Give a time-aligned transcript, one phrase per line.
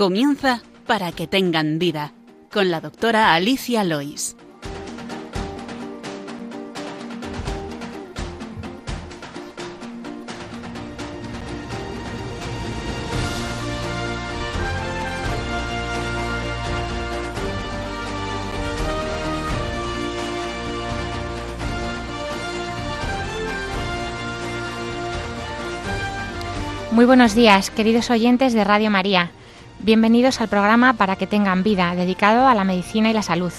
[0.00, 2.14] Comienza para que tengan vida
[2.50, 4.34] con la doctora Alicia Lois.
[26.90, 29.30] Muy buenos días, queridos oyentes de Radio María.
[29.82, 33.52] Bienvenidos al programa Para que tengan vida, dedicado a la medicina y la salud.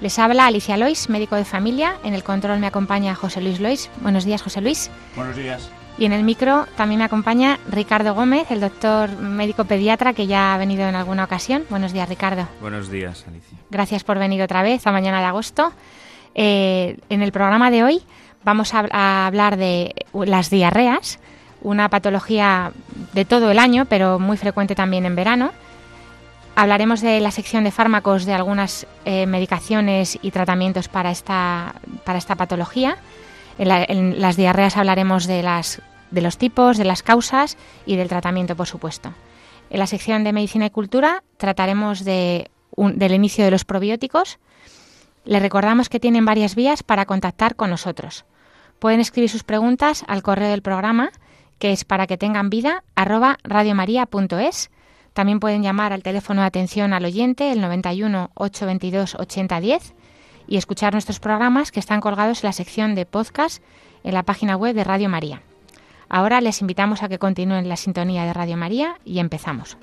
[0.00, 1.94] Les habla Alicia Lois, médico de familia.
[2.02, 3.88] En el control me acompaña José Luis Lois.
[4.00, 4.90] Buenos días, José Luis.
[5.14, 5.70] Buenos días.
[5.96, 10.54] Y en el micro también me acompaña Ricardo Gómez, el doctor médico pediatra que ya
[10.54, 11.62] ha venido en alguna ocasión.
[11.70, 12.48] Buenos días, Ricardo.
[12.60, 13.56] Buenos días, Alicia.
[13.70, 15.72] Gracias por venir otra vez a mañana de agosto.
[16.34, 18.02] Eh, en el programa de hoy
[18.42, 21.20] vamos a, a hablar de las diarreas
[21.62, 22.72] una patología
[23.12, 25.52] de todo el año, pero muy frecuente también en verano.
[26.56, 32.18] Hablaremos de la sección de fármacos de algunas eh, medicaciones y tratamientos para esta, para
[32.18, 32.96] esta patología.
[33.58, 38.56] En, las diarreas hablaremos de, las, de los tipos, de las causas y del tratamiento,
[38.56, 39.12] por supuesto.
[39.70, 44.38] En la sección de medicina y cultura trataremos de del inicio de los probióticos.
[45.24, 48.24] Les recordamos que tienen varias vías para contactar con nosotros.
[48.78, 51.10] Pueden escribir sus preguntas al correo del programa
[51.60, 54.70] que es para que tengan vida, arroba radiomaria.es.
[55.12, 59.94] También pueden llamar al teléfono de atención al oyente, el 91 822 8010,
[60.48, 63.62] y escuchar nuestros programas que están colgados en la sección de podcast
[64.02, 65.42] en la página web de Radio María.
[66.08, 69.76] Ahora les invitamos a que continúen la sintonía de Radio María y empezamos.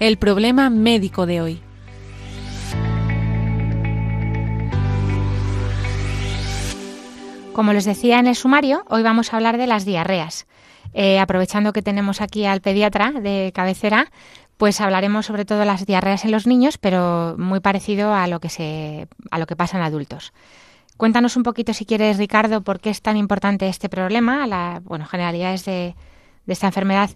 [0.00, 1.62] El problema médico de hoy.
[7.52, 10.46] Como les decía en el sumario, hoy vamos a hablar de las diarreas.
[10.94, 14.10] Eh, aprovechando que tenemos aquí al pediatra de cabecera,
[14.56, 18.40] pues hablaremos sobre todo de las diarreas en los niños, pero muy parecido a lo
[18.40, 20.32] que se, a lo que pasa en adultos.
[20.96, 25.04] Cuéntanos un poquito, si quieres, Ricardo, por qué es tan importante este problema, la, bueno,
[25.04, 25.94] generalidades de,
[26.46, 27.10] de esta enfermedad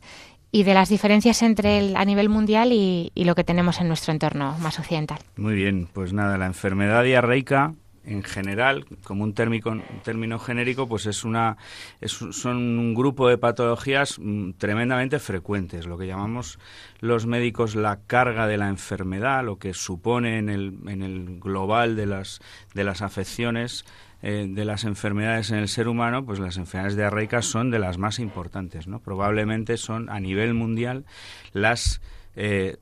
[0.54, 4.12] y de las diferencias entre el, a nivel mundial y, lo que tenemos en nuestro
[4.12, 5.18] entorno más occidental.
[5.36, 11.06] Muy bien, pues nada, la enfermedad diarreica en general, como un, térmico, término genérico, pues
[11.06, 11.56] es una,
[12.00, 16.60] es, son un grupo de patologías mm, tremendamente frecuentes, lo que llamamos
[17.00, 21.96] los médicos la carga de la enfermedad, lo que supone en el, en el global
[21.96, 22.40] de las,
[22.74, 23.84] de las afecciones
[24.26, 27.98] eh, de las enfermedades en el ser humano, pues las enfermedades diarreicas son de las
[27.98, 29.00] más importantes, ¿no?
[29.00, 31.04] Probablemente son a nivel mundial
[31.52, 32.00] las,
[32.34, 32.78] eh,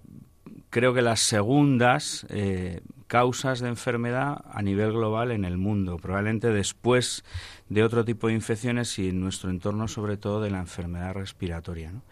[0.71, 6.53] creo que las segundas eh, causas de enfermedad a nivel global en el mundo, probablemente
[6.53, 7.25] después
[7.69, 11.91] de otro tipo de infecciones y en nuestro entorno sobre todo de la enfermedad respiratoria.
[11.91, 12.03] ¿no?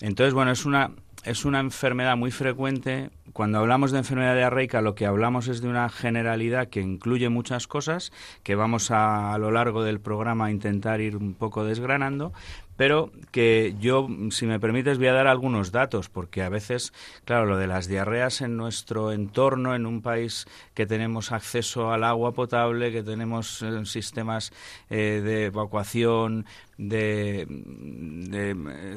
[0.00, 0.92] Entonces, bueno, es una
[1.28, 3.10] es una enfermedad muy frecuente.
[3.34, 7.66] Cuando hablamos de enfermedad diarreica, lo que hablamos es de una generalidad que incluye muchas
[7.66, 8.12] cosas
[8.42, 12.32] que vamos a, a lo largo del programa a intentar ir un poco desgranando,
[12.78, 16.92] pero que yo, si me permites, voy a dar algunos datos, porque a veces,
[17.24, 22.04] claro, lo de las diarreas en nuestro entorno, en un país que tenemos acceso al
[22.04, 24.52] agua potable, que tenemos eh, sistemas
[24.90, 26.46] eh, de evacuación,
[26.78, 28.94] de, de eh,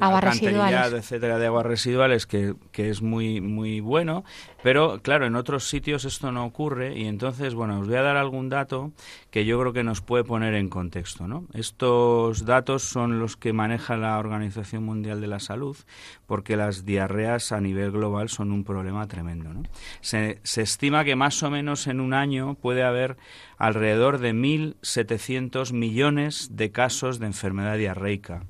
[0.92, 4.24] etcétera, de aguas residuales, que, que, es muy, muy bueno,
[4.62, 8.16] pero claro, en otros sitios esto no ocurre y entonces, bueno, os voy a dar
[8.16, 8.92] algún dato
[9.32, 11.46] que yo creo que nos puede poner en contexto, ¿no?
[11.54, 15.74] Estos datos son los que maneja la Organización Mundial de la Salud,
[16.26, 19.50] porque las diarreas a nivel global son un problema tremendo,
[20.02, 23.16] se estima que más o menos en un año puede haber
[23.56, 28.44] alrededor de 1.700 millones de casos de enfermedad diarreica.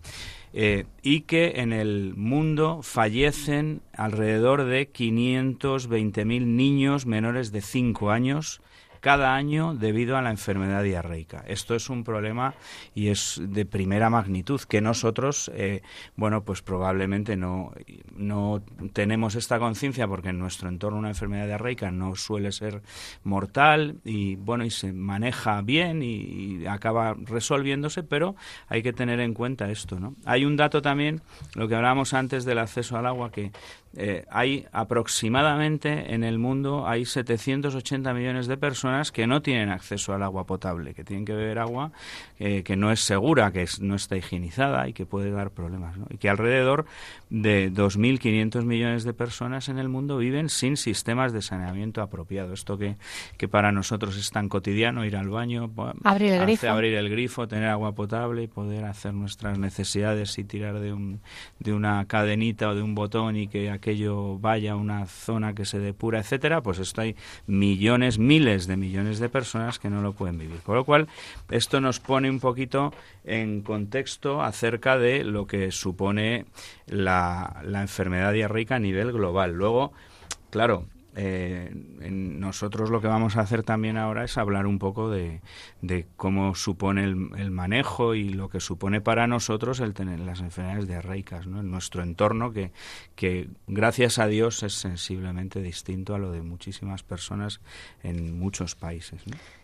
[0.54, 8.60] Eh, y que en el mundo fallecen alrededor de 520.000 niños menores de 5 años
[9.02, 11.44] cada año debido a la enfermedad diarreica.
[11.48, 12.54] Esto es un problema
[12.94, 15.82] y es de primera magnitud que nosotros, eh,
[16.14, 17.72] bueno, pues probablemente no,
[18.14, 18.62] no
[18.92, 22.80] tenemos esta conciencia porque en nuestro entorno una enfermedad diarreica no suele ser
[23.24, 28.36] mortal y bueno, y se maneja bien y, acaba resolviéndose, pero
[28.68, 30.14] hay que tener en cuenta esto, ¿no?
[30.24, 31.22] Hay un dato también,
[31.56, 33.50] lo que hablábamos antes del acceso al agua, que
[33.96, 40.14] eh, hay aproximadamente en el mundo hay 780 millones de personas que no tienen acceso
[40.14, 41.92] al agua potable, que tienen que beber agua
[42.38, 45.96] eh, que no es segura, que no está higienizada y que puede dar problemas.
[46.10, 46.86] Y que alrededor
[47.30, 52.52] de 2.500 millones de personas en el mundo viven sin sistemas de saneamiento apropiado.
[52.52, 52.96] Esto que,
[53.36, 55.70] que para nosotros es tan cotidiano, ir al baño,
[56.02, 56.68] abrir el, grifo.
[56.68, 61.20] abrir el grifo, tener agua potable y poder hacer nuestras necesidades y tirar de, un,
[61.60, 65.64] de una cadenita o de un botón y que aquello vaya a una zona que
[65.64, 70.12] se depura, etcétera, pues esto hay millones, miles de millones de personas que no lo
[70.12, 70.60] pueden vivir.
[70.60, 71.08] Con lo cual,
[71.50, 72.94] esto nos pone un poquito
[73.24, 76.46] en contexto acerca de lo que supone
[76.86, 79.52] la, la enfermedad diarreica a nivel global.
[79.52, 79.92] Luego,
[80.50, 81.70] claro, eh,
[82.10, 85.40] nosotros lo que vamos a hacer también ahora es hablar un poco de,
[86.16, 91.46] cómo supone el, manejo y lo que supone para nosotros el tener las enfermedades diarreicas
[91.46, 91.60] ¿no?
[91.60, 92.72] en nuestro entorno, que,
[93.14, 97.60] que gracias a Dios es sensiblemente distinto a lo de muchísimas personas
[98.02, 99.22] en muchos países.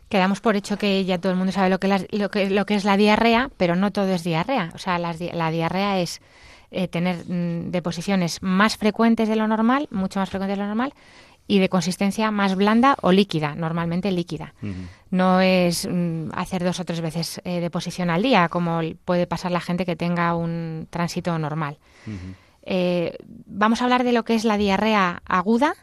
[0.09, 3.77] Quedamos por hecho que ya todo el mundo sabe lo que es la diarrea, pero
[3.77, 4.71] no todo es diarrea.
[4.75, 6.21] O sea, la, la diarrea es
[6.71, 10.93] eh, tener mm, deposiciones más frecuentes de lo normal, mucho más frecuentes de lo normal,
[11.49, 14.53] y de consistencia más blanda o líquida, normalmente líquida.
[15.11, 19.50] No es mm, hacer dos o tres veces eh, deposición al día, como puede pasar
[19.50, 21.79] la gente que tenga un tránsito normal.
[22.62, 23.17] Eh,
[23.47, 25.75] vamos a hablar de lo que es la diarrea aguda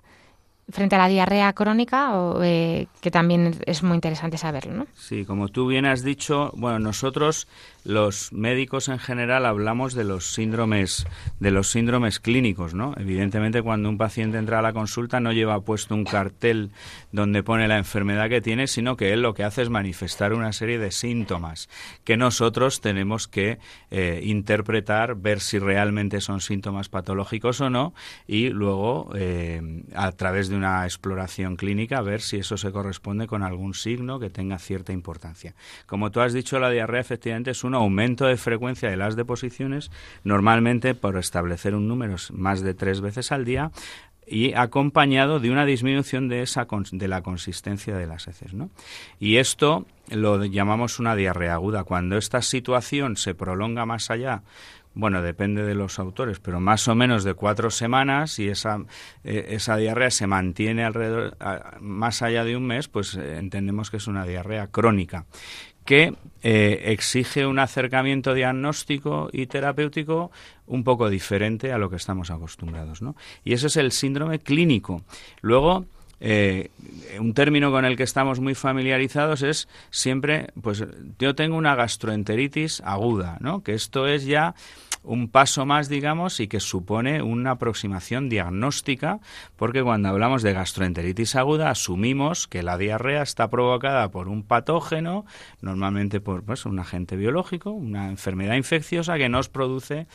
[0.70, 4.88] frente a la diarrea crónica, o, eh, que también es muy interesante saberlo, ¿no?
[4.94, 7.48] Sí, como tú bien has dicho, bueno, nosotros
[7.86, 11.06] los médicos en general hablamos de los síndromes
[11.40, 12.94] de los síndromes clínicos, ¿no?
[12.98, 16.72] Evidentemente cuando un paciente entra a la consulta no lleva puesto un cartel
[17.12, 20.52] donde pone la enfermedad que tiene, sino que él lo que hace es manifestar una
[20.52, 21.70] serie de síntomas
[22.04, 23.60] que nosotros tenemos que
[23.92, 27.94] eh, interpretar, ver si realmente son síntomas patológicos o no
[28.28, 33.44] y luego eh, a través de una exploración clínica ver si eso se corresponde con
[33.44, 35.54] algún signo que tenga cierta importancia.
[35.86, 39.92] Como tú has dicho, la diarrea efectivamente es aumento de frecuencia de las deposiciones,
[40.24, 43.72] normalmente por establecer un número más de tres veces al día,
[44.28, 48.70] y acompañado de una disminución de esa de la consistencia de las heces, ¿no?
[49.20, 51.84] Y esto lo llamamos una diarrea aguda.
[51.84, 54.42] Cuando esta situación se prolonga más allá,
[54.96, 58.80] bueno, depende de los autores, pero más o menos de cuatro semanas y esa,
[59.24, 61.38] eh, esa diarrea se mantiene alrededor
[61.82, 65.26] más allá de un mes, pues eh, entendemos que es una diarrea crónica
[65.86, 70.32] que eh, exige un acercamiento diagnóstico y terapéutico
[70.68, 73.02] un poco diferente a lo que estamos acostumbrados.
[73.02, 73.16] ¿no?
[73.44, 75.04] Y ese es el síndrome clínico.
[75.42, 75.86] Luego,
[76.20, 76.70] eh,
[77.20, 80.84] un término con el que estamos muy familiarizados es siempre, pues
[81.20, 83.64] yo tengo una gastroenteritis aguda, ¿no?
[83.64, 84.56] Que esto es ya
[85.06, 89.20] un paso más, digamos, y que supone una aproximación diagnóstica,
[89.56, 95.26] porque cuando hablamos de gastroenteritis aguda asumimos que la diarrea está provocada por un patógeno,
[95.62, 100.08] normalmente por pues, un agente biológico, una enfermedad infecciosa que nos produce,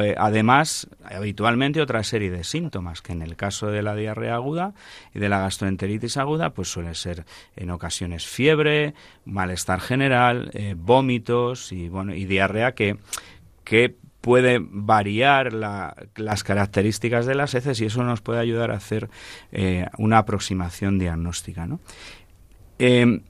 [0.00, 4.74] eh, además, habitualmente otra serie de síntomas, que en el caso de la diarrea aguda
[5.14, 7.24] y de la gastroenteritis aguda, pues suele ser
[7.56, 12.96] en ocasiones fiebre, malestar general, eh, vómitos y, bueno, y diarrea que
[13.64, 19.10] que puede variar las características de las heces y eso nos puede ayudar a hacer
[19.50, 21.66] eh, una aproximación diagnóstica.
[21.66, 21.80] ¿no?
[22.78, 23.20] Eh,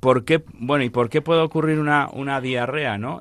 [0.00, 2.96] ¿por qué, bueno, ¿y por qué puede ocurrir una, diarrea?
[2.96, 3.20] ¿no?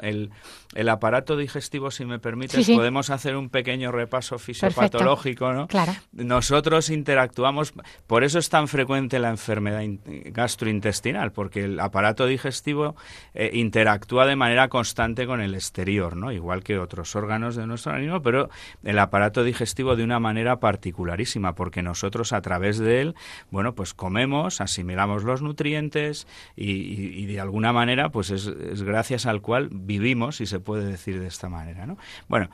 [0.73, 5.67] El aparato digestivo, si me permites, podemos hacer un pequeño repaso fisiopatológico, ¿no?
[5.67, 5.93] Claro.
[6.13, 7.73] Nosotros interactuamos,
[8.07, 12.95] por eso es tan frecuente la enfermedad gastrointestinal, porque el aparato digestivo
[13.33, 16.31] eh, interactúa de manera constante con el exterior, ¿no?
[16.31, 18.49] Igual que otros órganos de nuestro organismo, pero
[18.83, 23.15] el aparato digestivo de una manera particularísima, porque nosotros a través de él,
[23.49, 29.41] bueno, pues comemos, asimilamos los nutrientes y, de alguna manera, pues es, es gracias al
[29.41, 31.85] cual vivimos y se puede decir de esta manera.
[31.85, 31.97] ¿no?
[32.27, 32.49] Bueno,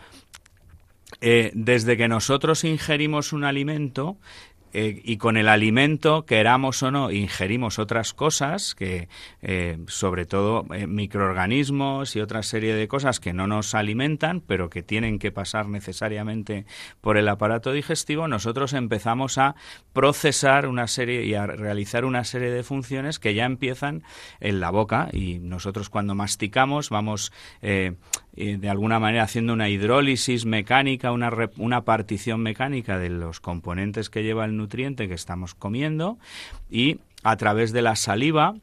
[1.22, 4.18] eh, desde que nosotros ingerimos un alimento,
[4.80, 9.10] eh, y con el alimento, queramos o no, ingerimos otras cosas, que
[9.42, 14.70] eh, sobre todo eh, microorganismos y otra serie de cosas que no nos alimentan, pero
[14.70, 16.68] que tienen que pasar necesariamente
[17.02, 19.56] por el aparato digestivo, nosotros empezamos a
[19.94, 24.04] procesar una serie y a realizar una serie de funciones que ya empiezan
[24.40, 27.32] en la boca y nosotros cuando masticamos vamos
[28.38, 34.24] de alguna manera haciendo una hidrólisis mecánica, una, una partición mecánica de los componentes que
[34.24, 36.18] lleva el nutriente que estamos comiendo
[36.70, 38.56] y a través de la saliva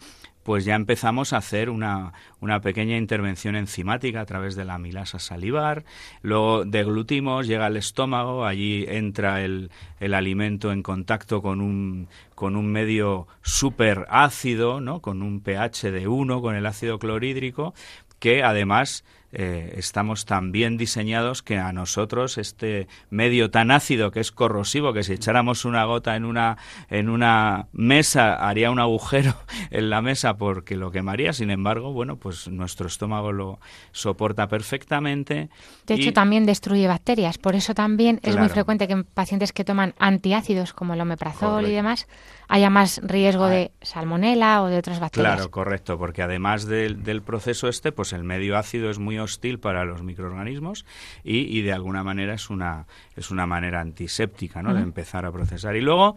[0.44, 5.18] pues ya empezamos a hacer una, una pequeña intervención enzimática a través de la amilasa
[5.18, 5.84] salivar,
[6.22, 12.56] luego deglutimos, llega al estómago, allí entra el, el alimento en contacto con un, con
[12.56, 15.00] un medio súper ácido, ¿no?
[15.00, 17.72] con un pH de 1, con el ácido clorhídrico,
[18.18, 19.02] que además
[19.36, 24.92] eh, estamos tan bien diseñados que a nosotros este medio tan ácido que es corrosivo,
[24.92, 26.56] que si echáramos una gota en una,
[26.88, 29.34] en una mesa haría un agujero
[29.70, 33.58] en la mesa porque lo quemaría, sin embargo, bueno, pues nuestro estómago lo
[33.92, 35.48] soporta perfectamente.
[35.86, 39.64] De hecho, también destruye bacterias, por eso también es muy frecuente que en pacientes que
[39.64, 42.06] toman antiácidos como el omeprazol y demás,
[42.48, 45.34] haya más riesgo de salmonela o de otras bacterias.
[45.34, 49.58] Claro, correcto, porque además del, del proceso este, pues el medio ácido es muy hostil
[49.58, 50.86] para los microorganismos
[51.22, 54.72] y, y, de alguna manera es una, es una manera antiséptica ¿no?
[54.72, 55.76] de empezar a procesar.
[55.76, 56.14] Y luego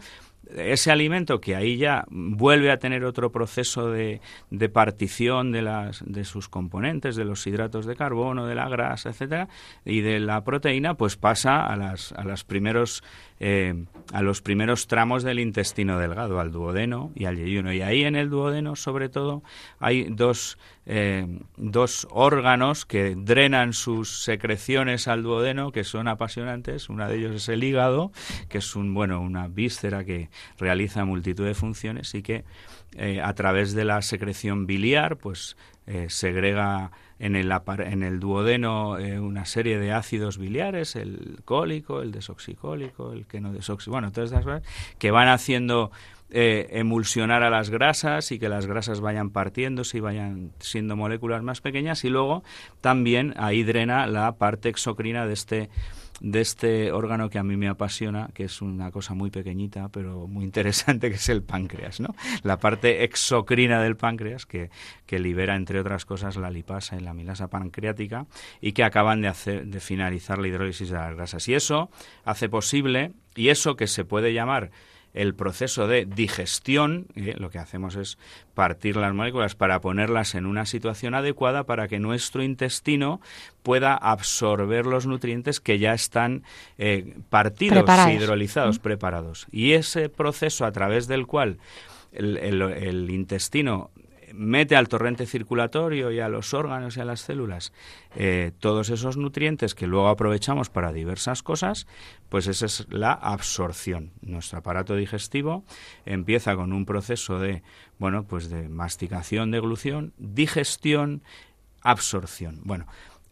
[0.56, 6.02] ese alimento que ahí ya vuelve a tener otro proceso de, de, partición de, las,
[6.06, 9.48] de sus componentes, de los hidratos de carbono, de la grasa, etcétera,
[9.84, 13.02] y de la proteína, pues pasa a, las, a, las primeros,
[13.40, 17.72] eh, a los primeros tramos del intestino delgado, al duodeno y al yeyuno.
[17.72, 19.42] Y ahí en el duodeno, sobre todo,
[19.78, 21.26] hay dos, eh,
[21.56, 26.88] dos órganos que drenan sus secreciones al duodeno, que son apasionantes.
[26.88, 28.12] Una de ellos es el hígado,
[28.48, 32.44] que es un, bueno, una víscera que realiza multitud de funciones y que
[32.96, 38.98] eh, a través de la secreción biliar pues eh, segrega en el, en el duodeno
[38.98, 44.10] eh, una serie de ácidos biliares, el cólico, el desoxicólico, el que no desoxi, bueno,
[44.10, 44.62] todas esas cosas
[44.98, 45.90] que van haciendo
[46.30, 51.62] emulsionar a las grasas y que las grasas vayan partiéndose y vayan siendo moléculas más
[51.62, 52.42] pequeñas y luego
[52.82, 55.70] también ahí drena la parte exocrina de este
[56.20, 60.26] de este órgano que a mí me apasiona, que es una cosa muy pequeñita pero
[60.26, 62.14] muy interesante, que es el páncreas, ¿no?
[62.42, 64.70] La parte exocrina del páncreas que,
[65.06, 68.26] que libera, entre otras cosas, la lipasa y la milasa pancreática
[68.60, 71.48] y que acaban de, hacer, de finalizar la hidrólisis de las grasas.
[71.48, 71.90] Y eso
[72.24, 74.70] hace posible, y eso que se puede llamar
[75.14, 78.18] el proceso de digestión, eh, lo que hacemos es
[78.54, 83.20] partir las moléculas para ponerlas en una situación adecuada para que nuestro intestino
[83.62, 86.42] pueda absorber los nutrientes que ya están
[86.78, 89.46] eh, partidos, hidrolizados, preparados.
[89.50, 91.58] Y ese proceso a través del cual
[92.12, 93.90] el intestino
[94.34, 97.72] mete al torrente circulatorio y a los órganos y a las células
[98.16, 101.86] eh, todos esos nutrientes que luego aprovechamos para diversas cosas,
[102.28, 104.12] pues esa es la absorción.
[104.22, 105.64] Nuestro aparato digestivo
[106.06, 107.62] empieza con un proceso de,
[107.98, 111.22] bueno, pues de masticación, deglución, digestión,
[111.82, 112.60] absorción.
[112.64, 112.86] Bueno,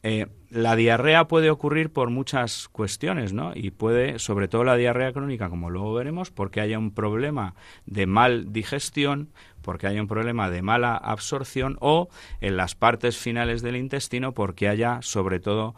[0.08, 3.50] eh, la diarrea puede ocurrir por muchas cuestiones, ¿no?
[3.56, 8.06] Y puede, sobre todo la diarrea crónica, como luego veremos, porque haya un problema de
[8.06, 9.30] mal digestión,
[9.66, 12.08] porque haya un problema de mala absorción o
[12.40, 15.74] en las partes finales del intestino porque haya sobre todo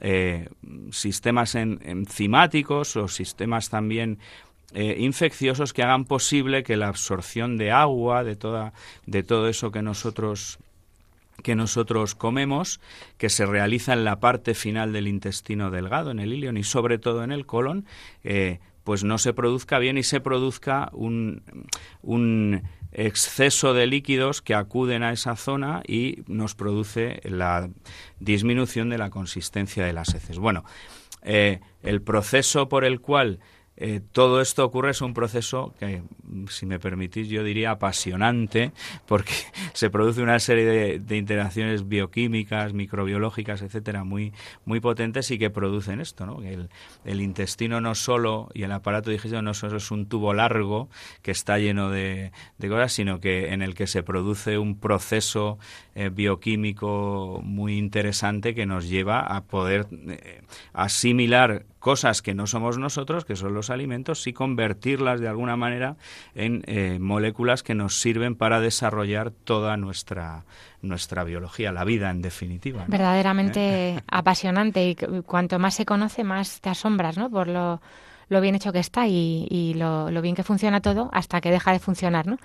[0.00, 0.48] eh,
[0.92, 4.20] sistemas enzimáticos o sistemas también
[4.74, 8.72] eh, infecciosos que hagan posible que la absorción de agua, de toda,
[9.06, 10.60] de todo eso que nosotros
[11.42, 12.80] que nosotros comemos,
[13.18, 16.98] que se realiza en la parte final del intestino delgado, en el ilion y sobre
[16.98, 17.86] todo en el colon,
[18.22, 21.42] eh, pues no se produzca bien y se produzca un,
[22.02, 27.70] un exceso de líquidos que acuden a esa zona y nos produce la
[28.20, 30.38] disminución de la consistencia de las heces.
[30.38, 30.64] Bueno,
[31.22, 33.40] eh, el proceso por el cual
[33.84, 36.02] eh, todo esto ocurre es un proceso que,
[36.48, 38.70] si me permitís, yo diría apasionante,
[39.06, 39.32] porque
[39.72, 44.32] se produce una serie de, interacciones bioquímicas, microbiológicas, etcétera, muy,
[44.64, 46.42] muy potentes y que producen esto, ¿no?
[46.42, 46.68] El,
[47.04, 50.88] el intestino no solo y el aparato digestivo no solo es un tubo largo
[51.22, 55.58] que está lleno de, de cosas, sino que en el que se produce un proceso
[55.96, 62.78] eh, bioquímico muy interesante que nos lleva a poder eh, asimilar cosas que no somos
[62.78, 65.96] nosotros, que son los alimentos, y convertirlas de alguna manera
[66.34, 70.44] en eh, moléculas que nos sirven para desarrollar toda nuestra,
[70.80, 72.84] nuestra biología, la vida en definitiva.
[72.86, 74.94] Verdaderamente apasionante y
[75.26, 77.28] cuanto más se conoce, más te asombras ¿no?
[77.28, 77.80] por lo,
[78.40, 82.28] bien hecho que está y, lo, bien que funciona todo hasta que deja de funcionar,
[82.28, 82.38] ¿no?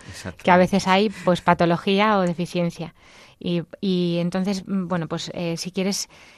[0.44, 2.96] Que a veces hay pues patología o deficiencia.
[3.40, 6.37] Y, y entonces, bueno, pues eh, si quieres Mm,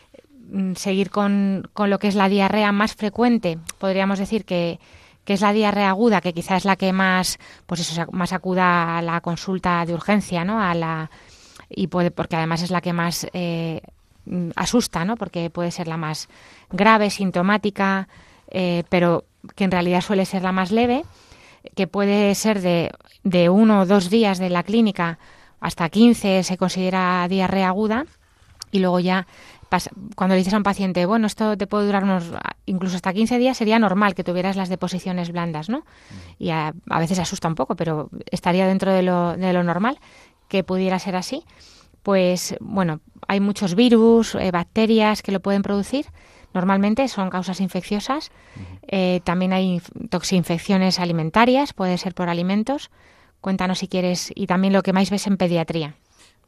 [0.75, 4.79] seguir con, con, lo que es la diarrea más frecuente, podríamos decir que,
[5.25, 8.97] que, es la diarrea aguda, que quizás es la que más, pues eso, más acuda
[8.97, 10.61] a la consulta de urgencia, ¿no?
[10.61, 11.11] A la,
[11.69, 13.81] y puede, porque además es la que más eh,
[14.25, 15.15] mm, asusta, ¿no?
[15.17, 16.29] Porque puede ser la más
[16.71, 18.07] grave, sintomática,
[18.49, 19.25] eh, pero
[19.55, 21.03] que en realidad suele ser la más leve,
[21.75, 22.91] que puede ser de,
[23.23, 25.19] de uno o dos días de la clínica
[25.59, 28.05] hasta 15 se considera diarrea aguda
[28.71, 29.27] y luego ya
[30.15, 32.31] cuando le dices a un paciente, bueno, esto te puede durar unos,
[32.65, 35.85] incluso hasta 15 días, sería normal que tuvieras las deposiciones blandas, ¿no?
[36.37, 39.99] Y a, veces asusta un poco, pero estaría dentro de lo, de lo normal
[40.47, 41.43] que pudiera ser así.
[42.03, 46.07] Pues bueno, hay muchos virus, eh, bacterias que lo pueden producir.
[46.53, 48.31] Normalmente son causas infecciosas.
[48.87, 52.89] Eh, también hay toxinfecciones alimentarias, puede ser por alimentos.
[53.41, 55.95] Cuéntanos si quieres, y también lo que más ves en pediatría.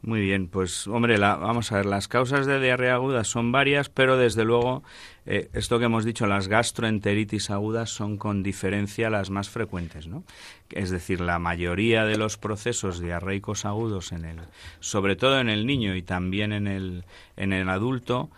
[0.04, 4.18] Muy bien, pues hombre, vamos a ver, las causas de diarrea aguda son varias, pero
[4.18, 4.82] desde luego
[5.28, 10.24] eh, esto que hemos dicho, las gastroenteritis agudas son con diferencia las más frecuentes, ¿no?
[10.72, 14.40] Es decir, la mayoría de los procesos diarreicos agudos en el,
[14.80, 17.04] sobre todo en el niño y también en el,
[17.38, 18.32] en el adulto,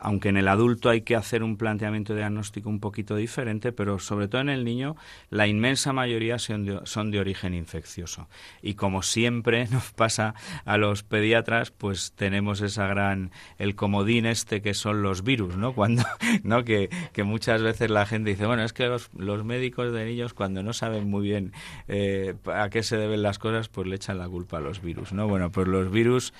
[0.00, 4.28] aunque en el adulto hay que hacer un planteamiento diagnóstico un poquito diferente, pero sobre
[4.28, 4.96] todo en el niño
[5.28, 8.28] la inmensa mayoría son de, origen infeccioso.
[8.62, 14.62] Y como siempre nos pasa a los pediatras, pues tenemos esa gran, el comodín este
[14.62, 15.74] que son los virus, ¿no?
[15.74, 16.02] Cuando,
[16.42, 16.64] ¿no?
[16.64, 16.88] Que,
[17.20, 19.10] muchas veces la gente dice, bueno, es que los,
[19.44, 21.52] médicos de niños cuando no saben muy bien
[21.86, 25.12] eh, a qué se deben las cosas, pues le echan la culpa a los virus,
[25.12, 25.28] ¿no?
[25.28, 26.32] Bueno, pues los virus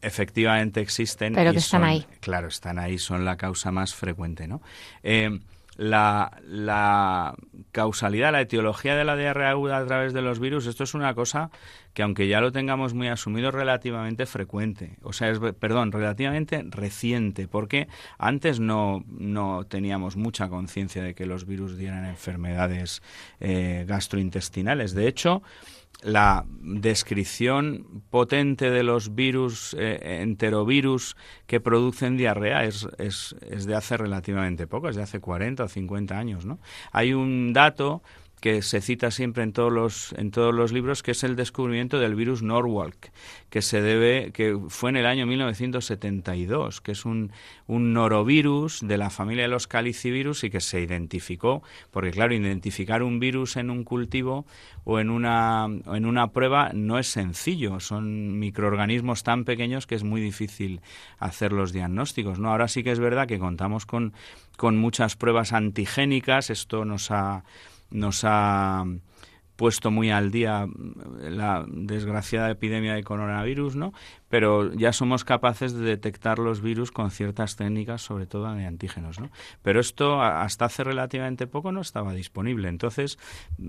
[0.00, 1.34] efectivamente existen.
[1.34, 2.06] Pero que están ahí.
[2.20, 4.62] Claro, están ahí, son la causa más frecuente, ¿no?
[5.02, 5.40] Eh,
[5.76, 7.34] la, la,
[7.72, 11.14] causalidad, la etiología de la diarrea aguda a través de los virus, esto es una
[11.14, 11.50] cosa
[11.92, 14.98] que aunque ya lo tengamos muy asumido, es relativamente frecuente.
[15.02, 21.24] O sea, es, perdón, relativamente reciente, porque antes no, no teníamos mucha conciencia de que
[21.24, 23.02] los virus dieran enfermedades
[23.40, 24.92] eh, gastrointestinales.
[24.94, 25.42] De hecho,
[26.02, 33.74] la descripción potente de los virus, eh, enterovirus que producen diarrea es, es, es, de
[33.74, 36.44] hace relativamente poco, es de hace 40 o 50 años.
[36.44, 36.58] ¿no?
[36.92, 38.02] Hay un dato
[38.40, 41.98] que se cita siempre en todos los en todos los libros que es el descubrimiento
[41.98, 43.10] del virus Norwalk
[43.50, 47.32] que se debe que fue en el año 1972 que es un,
[47.66, 53.02] un norovirus de la familia de los calicivirus y que se identificó porque claro identificar
[53.02, 54.44] un virus en un cultivo
[54.84, 57.80] o en una en una prueba no es sencillo.
[57.80, 60.80] Son microorganismos tan pequeños que es muy difícil
[61.18, 64.12] hacer los diagnósticos no ahora sí que es verdad que contamos con
[64.56, 66.50] con muchas pruebas antigénicas.
[66.50, 67.44] Esto nos ha
[67.90, 68.84] nos ha
[69.56, 70.66] puesto muy al día
[71.18, 73.92] la desgraciada epidemia de coronavirus, ¿no?
[74.28, 79.18] Pero ya somos capaces de detectar los virus con ciertas técnicas, sobre todo de antígenos,
[79.18, 79.30] ¿no?
[79.62, 82.68] Pero esto hasta hace relativamente poco no estaba disponible.
[82.68, 83.18] Entonces,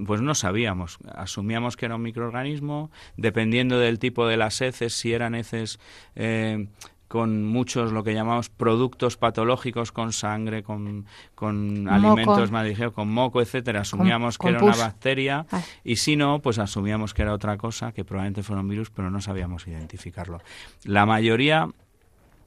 [0.06, 1.00] pues no sabíamos.
[1.16, 5.80] Asumíamos que era un microorganismo, dependiendo del tipo de las heces, si eran heces
[6.16, 6.68] eh,
[7.08, 13.41] con muchos lo que llamamos productos patológicos con sangre, con, con alimentos mal con moco,
[13.41, 15.46] etcétera, asumíamos que era una bacteria
[15.84, 19.10] y si no, pues asumíamos que era otra cosa, que probablemente fuera un virus, pero
[19.10, 20.41] no sabíamos identificarlo.
[20.84, 21.70] La mayoría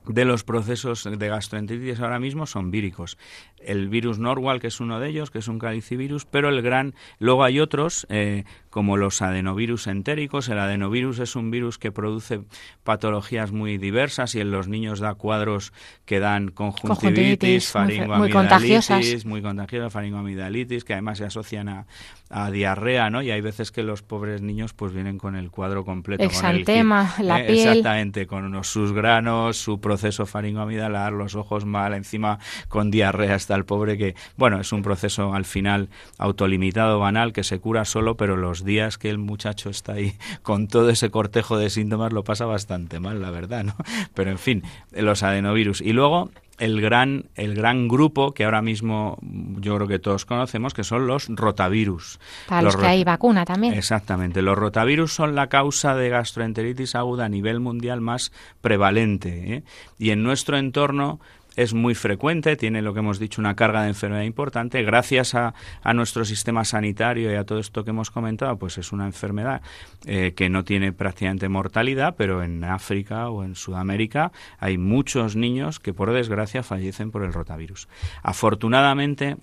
[0.06, 3.18] de los procesos de gastroenteritis ahora mismo son víricos.
[3.58, 6.94] El virus Norwal, que es uno de ellos, que es un calicivirus, pero el gran...
[7.18, 10.48] Luego hay otros, eh, como los adenovirus entéricos.
[10.48, 12.42] El adenovirus es un virus que produce
[12.84, 15.72] patologías muy diversas y en los niños da cuadros
[16.06, 21.86] que dan conjuntivitis, faringoamidalitis, muy, contagiosas, muy contagiosas, faringoamidalitis, que además se asocian a,
[22.30, 23.22] a, diarrea, ¿no?
[23.22, 26.22] Y hay veces que los pobres niños pues vienen con el cuadro completo.
[26.22, 27.68] Exantema, con la eh, piel.
[27.68, 33.56] Exactamente, con unos, sus granos, su proceso faringoamidalar, los ojos mal, encima con diarrea está
[33.56, 38.16] el pobre que, bueno, es un proceso al final autolimitado, banal, que se cura solo,
[38.16, 42.22] pero los días que el muchacho está ahí con todo ese cortejo de síntomas lo
[42.22, 43.74] pasa bastante mal, la verdad, ¿no?
[44.14, 45.80] Pero en fin, los adenovirus.
[45.80, 50.74] Y luego el gran, el gran grupo que ahora mismo yo creo que todos conocemos,
[50.74, 52.20] que son los rotavirus.
[52.46, 53.72] Para los, que hay vacuna también.
[53.74, 54.42] Exactamente.
[54.42, 59.54] Los rotavirus son la causa de gastroenteritis aguda a nivel mundial más prevalente.
[59.54, 59.64] ¿eh?
[59.98, 61.18] Y en nuestro entorno
[61.56, 64.82] es muy frecuente, tiene lo que hemos dicho una carga de enfermedad importante.
[64.82, 65.54] Gracias a,
[65.94, 69.60] nuestro sistema sanitario y a todo esto que hemos comentado, pues es una enfermedad
[70.06, 75.80] eh, que no tiene prácticamente mortalidad, pero en África o en Sudamérica hay muchos niños
[75.80, 77.88] que por desgracia fallecen por el rotavirus.
[78.22, 79.36] Afortunadamente,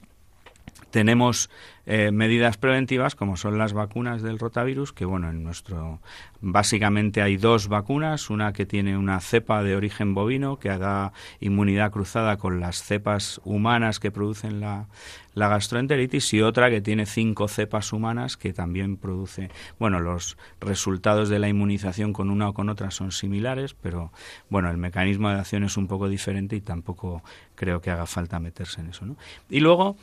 [0.92, 1.50] tenemos
[1.86, 6.02] eh, medidas preventivas como son las vacunas del rotavirus, que bueno, en nuestro
[6.42, 11.92] básicamente hay dos vacunas, una que tiene una cepa de origen bovino que da inmunidad
[11.92, 14.88] cruzada con las cepas humanas que producen la,
[15.34, 21.30] la gastroenteritis y otra que tiene cinco cepas humanas que también produce, bueno, los resultados
[21.30, 24.12] de la inmunización con una o con otra son similares, pero
[24.50, 27.24] bueno, el mecanismo de acción es un poco diferente y tampoco
[27.56, 29.16] creo que haga falta meterse en eso, ¿no?
[29.50, 29.96] Y luego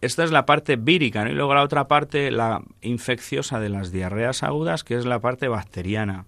[0.00, 1.30] esta es la parte vírica, ¿no?
[1.30, 5.48] Y luego la otra parte, la infecciosa de las diarreas agudas, que es la parte
[5.48, 6.26] bacteriana.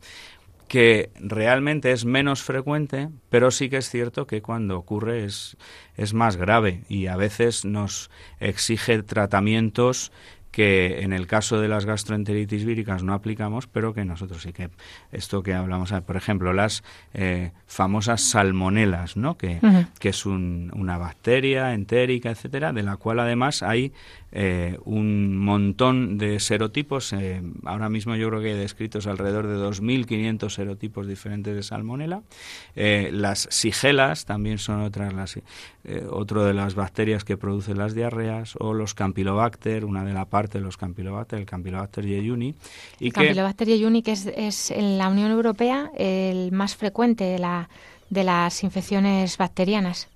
[0.69, 5.57] que realmente es menos frecuente, pero sí que es cierto que cuando ocurre es,
[5.97, 10.13] es más grave y a veces nos exige tratamientos
[10.51, 14.71] que en el caso de las gastroenteritis víricas no aplicamos, pero que nosotros sí que
[15.13, 16.83] esto que hablamos, por ejemplo, las
[17.15, 19.37] eh, famosas salmonelas, ¿no?
[19.37, 19.61] Que,
[19.99, 23.93] que es una bacteria entérica, etcétera, de la cual además hay
[24.33, 27.13] eh, un montón de serotipos.
[27.13, 32.23] Eh, ahora mismo yo creo que hay descritos alrededor de 2.500 serotipos diferentes de salmonela.
[32.77, 35.39] Eh, las sigelas también son otras las,
[36.11, 40.59] otro de las bacterias que producen las diarreas o los campylobacter, una de la parte
[40.59, 42.55] de los campylobacter, el campylobacter yeyuni.
[43.01, 47.39] Y el campylobacter yeyuni que es, es en la Unión Europea el más frecuente de,
[47.39, 47.69] la,
[48.11, 50.09] de las infecciones bacterianas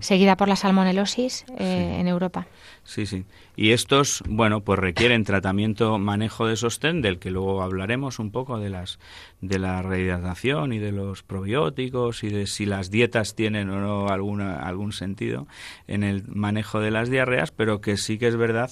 [0.00, 2.46] seguida por la salmonelosis eh, en Europa.
[2.84, 3.24] Sí, sí.
[3.56, 8.58] Y estos, bueno, pues requieren tratamiento, manejo de sostén, del que luego hablaremos un poco
[8.58, 8.98] de las
[9.40, 14.08] de la rehidratación y de los probióticos y de si las dietas tienen o no
[14.08, 15.46] alguna, algún sentido
[15.86, 18.70] en el manejo de las diarreas, pero que sí que es verdad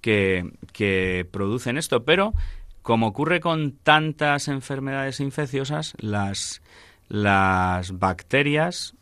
[0.00, 2.04] que, que producen esto.
[2.04, 2.32] Pero,
[2.80, 6.62] como ocurre con tantas enfermedades infecciosas, las,
[7.08, 8.94] las bacterias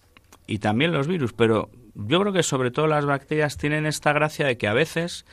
[0.49, 1.71] y también los virus, pero
[2.07, 5.25] yo creo que sobre todo las bacterias tienen esta gracia de que a veces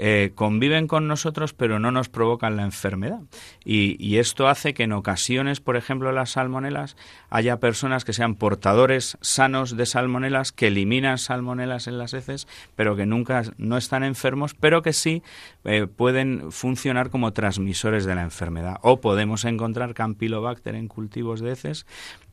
[0.00, 3.20] eh, conviven con nosotros pero no nos provocan la enfermedad.
[3.64, 6.96] Y, esto hace que en ocasiones, por ejemplo, las salmonelas,
[7.30, 12.96] haya personas que sean portadores sanos de salmonelas, que eliminan salmonelas en las heces, pero
[12.96, 15.22] que nunca no están enfermos, pero que sí
[15.64, 18.78] eh, pueden funcionar como transmisores de la enfermedad.
[18.82, 21.86] O podemos encontrar Campylobacter en cultivos de heces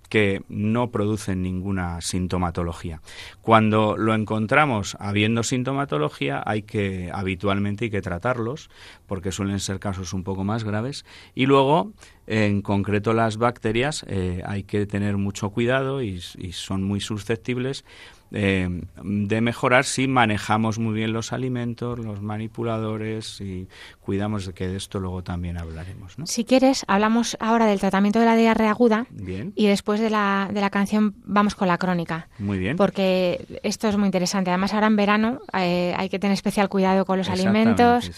[0.10, 3.02] que no producen ninguna sintomatología.
[3.42, 8.70] Cuando lo encontramos habiendo sintomatología, hay que habitualmente hay que tratarlos
[9.08, 11.92] porque suelen ser casos un poco más graves y luego
[12.28, 17.86] en concreto las bacterias eh, hay que tener mucho cuidado y, y son muy susceptibles
[18.32, 23.68] eh, de mejorar si manejamos muy bien los alimentos, los manipuladores y
[24.02, 26.16] cuidamos de que de esto luego también hablaremos.
[26.26, 29.08] Si quieres, hablamos ahora del tratamiento de la diarrea aguda
[29.56, 32.28] y después de la, de la canción vamos con la crónica.
[32.40, 32.78] Muy bien.
[32.78, 34.50] Porque esto es muy interesante.
[34.50, 38.12] Además, ahora en verano eh, hay que tener especial cuidado con los alimentos.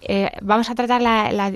[0.00, 1.02] Eh, vamos a tratar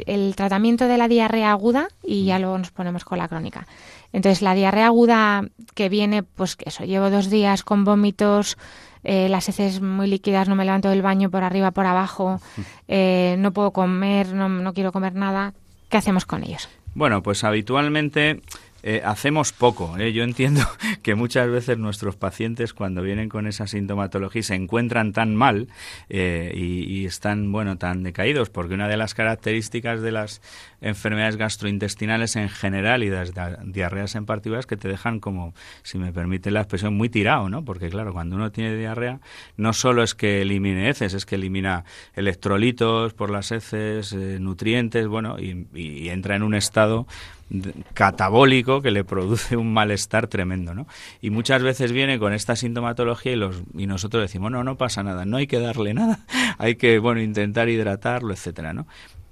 [0.07, 3.67] el tratamiento de la diarrea aguda y ya luego nos ponemos con la crónica.
[4.13, 5.43] Entonces, la diarrea aguda
[5.75, 8.57] que viene, pues eso, llevo dos días con vómitos,
[9.05, 12.41] eh, las heces muy líquidas, no me levanto del baño por arriba, por abajo,
[12.89, 15.55] eh, no puedo comer, no, no quiero comer nada.
[15.89, 16.69] ¿Qué hacemos con ellos?
[16.95, 18.43] Bueno, pues habitualmente
[18.83, 19.99] eh, hacemos poco.
[19.99, 20.13] ¿eh?
[20.13, 20.63] Yo entiendo
[21.03, 25.69] que muchas veces nuestros pacientes cuando vienen con esa sintomatología se encuentran tan mal
[26.09, 30.43] eh, y, están bueno tan decaídos porque una de las características de las
[30.81, 33.33] enfermedades gastrointestinales en general y de las
[33.65, 37.49] diarreas en particular es que te dejan como, si me permite la expresión, muy tirado,
[37.49, 37.65] ¿no?
[37.65, 39.21] Porque claro, cuando uno tiene diarrea
[39.57, 45.37] no solo es que elimine heces, es que elimina electrolitos por las heces, nutrientes, bueno,
[45.41, 47.07] y entra en un estado
[47.95, 50.87] catabólico que le produce un malestar tremendo, ¿no?
[51.21, 55.03] Y muchas veces viene con esta sintomatología y, los, y nosotros decimos, no, no pasa
[55.03, 56.21] nada, no hay que darle nada,
[56.59, 58.87] hay que, bueno, intentar hidratarlo, etcétera, ¿no?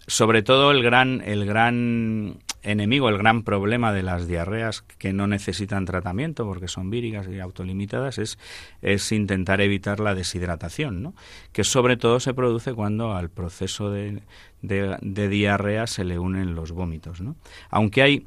[0.06, 5.26] Sobre todo el gran, el gran enemigo, el gran problema de las diarreas que no
[5.26, 8.38] necesitan tratamiento porque son víricas y autolimitadas es,
[8.82, 11.14] es intentar evitar la deshidratación, ¿no?
[11.52, 14.22] que sobre todo se produce cuando al proceso de,
[14.62, 17.20] de, diarrea se le unen los vómitos.
[17.20, 17.36] ¿no?
[17.70, 18.26] Aunque hay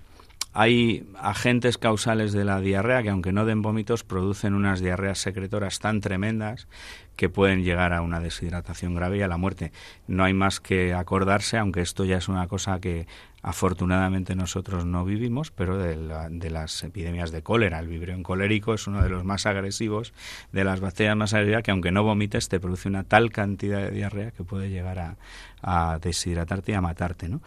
[0.51, 5.79] hay agentes causales de la diarrea que, aunque no den vómitos, producen unas diarreas secretoras
[5.79, 6.67] tan tremendas
[7.15, 9.71] que pueden llegar a una deshidratación grave y a la muerte.
[10.07, 13.07] No hay más que acordarse, aunque esto ya es una cosa que
[13.41, 17.79] afortunadamente nosotros no vivimos, pero de, las epidemias de cólera.
[17.79, 20.13] El vibrio colérico es uno de los más agresivos,
[20.51, 23.91] de las bacterias más agresivas, que aunque no vomites te produce una tal cantidad de
[23.91, 25.17] diarrea que puede llegar a,
[25.61, 27.29] a deshidratarte y a matarte.
[27.29, 27.41] ¿no?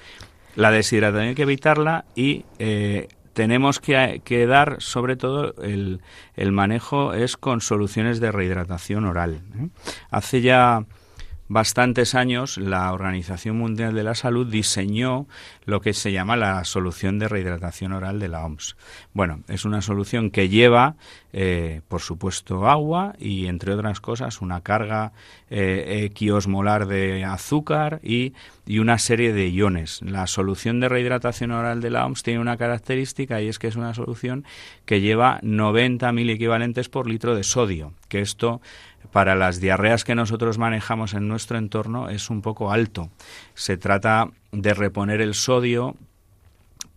[0.55, 6.01] La deshidratación hay que evitarla y eh, tenemos que, dar, sobre todo, el,
[6.37, 9.41] el, manejo es con soluciones de rehidratación oral.
[9.59, 9.69] ¿eh?
[10.11, 10.85] Hace ya
[11.53, 15.27] bastantes años la Organización Mundial de la Salud diseñó
[15.67, 18.75] lo que se llama la solución de rehidratación oral de la OMS.
[19.13, 20.97] Bueno, es una solución que lleva,
[21.35, 25.13] eh, por supuesto, agua y, entre otras cosas, una carga
[25.51, 26.11] eh,
[26.89, 28.33] de azúcar y,
[28.67, 30.01] y, una serie de iones.
[30.03, 33.77] La solución de rehidratación oral de la OMS tiene una característica y es que es
[33.77, 34.45] una solución
[34.87, 38.63] que lleva 90 mil equivalentes por litro de sodio, que esto
[39.13, 43.11] para las diarreas que nosotros manejamos en nuestro entorno es un poco alto.
[43.55, 45.97] Se trata de reponer el sodio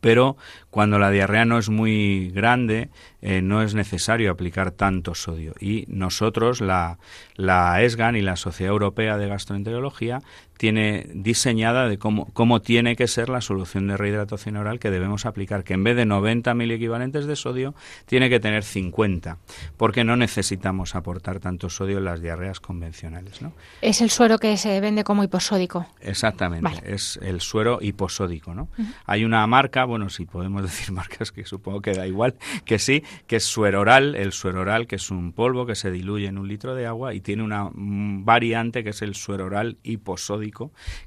[0.05, 0.37] pero
[0.69, 2.89] cuando la diarrea no es muy grande,
[3.23, 5.55] eh, no es necesario aplicar tanto sodio.
[5.59, 6.99] Y nosotros, la,
[7.35, 10.21] la ESGAN y la Sociedad Europea de Gastroenterología,
[10.57, 15.25] tiene diseñada de cómo, cómo tiene que ser la solución de rehidratación oral que debemos
[15.25, 19.37] aplicar, que en vez de 90 equivalentes de sodio, tiene que tener 50,
[19.77, 23.41] porque no necesitamos aportar tanto sodio en las diarreas convencionales.
[23.41, 23.53] ¿no?
[23.81, 25.87] Es el suero que se vende como hiposódico.
[26.01, 28.53] Exactamente, es el suero hiposódico.
[28.53, 28.69] ¿no?
[29.05, 33.03] Hay una marca, bueno, si podemos decir marcas, que supongo que da igual, que sí,
[33.27, 36.37] que es suero oral, el suero oral, que es un polvo que se diluye en
[36.37, 40.44] un litro de agua y tiene una variante que es el suero oral hiposódico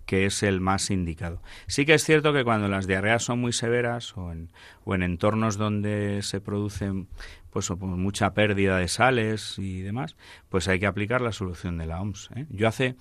[0.06, 1.42] que es el más indicado.
[1.66, 4.50] Sí que es cierto que cuando las diarreas son muy severas o en,
[4.84, 7.08] o en entornos donde se producen
[7.50, 10.16] pues, pues, mucha pérdida de sales y demás,
[10.48, 12.30] pues hay que aplicar la solución de la OMS.
[12.36, 12.46] ¿eh?
[12.50, 12.94] Yo hace,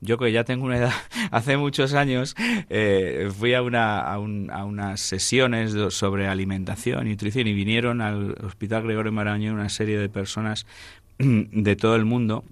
[0.00, 0.92] yo que ya tengo una edad,
[1.30, 2.36] hace muchos años
[2.68, 8.36] eh, fui a, una, a, a, unas sesiones sobre alimentación y nutrición y vinieron al
[8.44, 10.66] Hospital Gregorio Marañón una serie de personas
[11.18, 12.44] de todo el mundo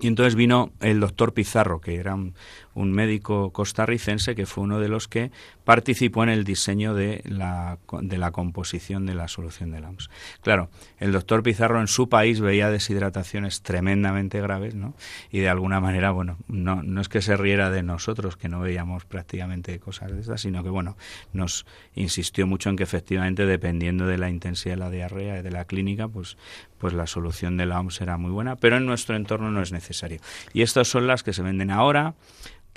[0.00, 2.34] y entonces vino el doctor Pizarro, que era un,
[2.78, 5.32] un médico costarricense que fue uno de los que
[5.64, 10.10] participó en el diseño de la, de la composición de la solución de OMS.
[10.42, 14.94] Claro, el doctor Pizarro en su país veía deshidrataciones tremendamente graves, ¿no?
[15.30, 18.60] Y de alguna manera, bueno, no, no es que se riera de nosotros, que no
[18.60, 20.96] veíamos prácticamente cosas de esas, sino que, bueno,
[21.32, 25.50] nos insistió mucho en que efectivamente, dependiendo de la intensidad de la diarrea y de
[25.50, 26.36] la clínica, pues,
[26.78, 29.72] pues la solución de la OMS era muy buena, pero en nuestro entorno no es
[29.72, 30.20] necesario.
[30.52, 32.14] Y estas son las que se venden ahora.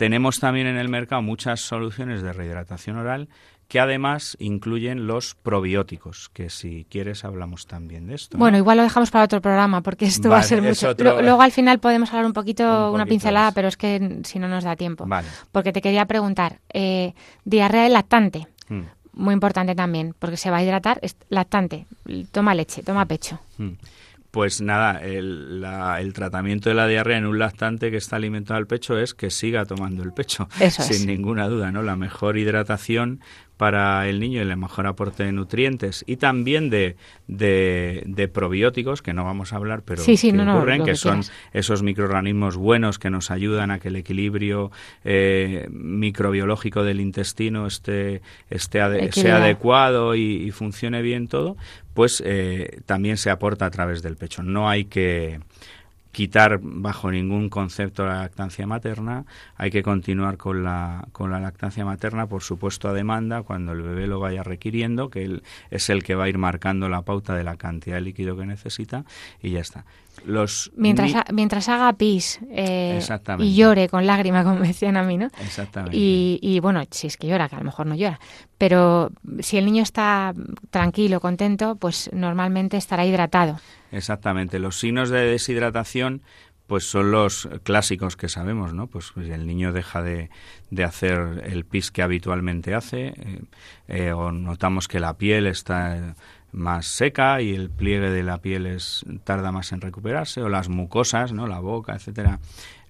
[0.01, 3.29] Tenemos también en el mercado muchas soluciones de rehidratación oral
[3.67, 8.35] que además incluyen los probióticos, que si quieres hablamos también de esto.
[8.35, 10.95] Bueno, igual lo dejamos para otro programa, porque esto va a ser mucho.
[10.97, 14.63] Luego al final podemos hablar un poquito, una pincelada, pero es que si no nos
[14.63, 15.05] da tiempo.
[15.05, 15.27] Vale.
[15.51, 17.13] Porque te quería preguntar, eh,
[17.45, 18.81] diarrea lactante, mm.
[19.13, 21.85] muy importante también, porque se va a hidratar, es lactante,
[22.31, 23.39] toma leche, toma pecho.
[23.59, 23.73] Mm.
[24.31, 25.61] Pues nada, el,
[25.99, 29.29] el, tratamiento de la diarrea en un lactante que está alimentado al pecho es que
[29.29, 31.83] siga tomando el pecho, sin ninguna duda, ¿no?
[31.83, 33.19] La mejor hidratación
[33.61, 36.95] para el niño y el mejor aporte de nutrientes y también de,
[37.27, 41.21] de, probióticos, que no vamos a hablar, pero que ocurren, que, son
[41.53, 44.71] esos microorganismos buenos que nos ayudan a que el equilibrio
[45.03, 51.55] eh, microbiológico del intestino esté, esté sea adecuado y, funcione bien todo,
[51.93, 54.41] pues eh, también se aporta a través del pecho.
[54.41, 55.39] No hay que
[56.11, 61.85] quitar bajo ningún concepto la lactancia materna, hay que continuar con la, con la lactancia
[61.85, 66.03] materna, por supuesto a demanda, cuando el bebé lo vaya requiriendo, que él es el
[66.03, 69.05] que va a ir marcando la pauta de la cantidad de líquido que necesita
[69.41, 69.85] y ya está.
[70.25, 72.99] Los mientras, mientras haga pis eh,
[73.39, 75.27] y llore con lágrima, como decían a mí, ¿no?
[75.41, 75.97] Exactamente.
[75.97, 78.19] Y, y, bueno, si es que llora, que a lo mejor no llora,
[78.57, 80.33] pero si el niño está
[80.69, 83.59] tranquilo, contento, pues normalmente estará hidratado.
[83.91, 84.59] Exactamente.
[84.59, 86.21] Los signos de deshidratación
[86.71, 88.87] pues son los clásicos que sabemos, ¿no?
[88.87, 90.29] Pues, el niño deja de,
[90.69, 93.41] de, hacer el pis que habitualmente hace, eh,
[93.89, 96.15] eh, o notamos que la piel está
[96.53, 100.69] más seca y el pliegue de la piel es, tarda más en recuperarse, o las
[100.69, 101.45] mucosas, ¿no?
[101.45, 102.39] La boca, etcétera,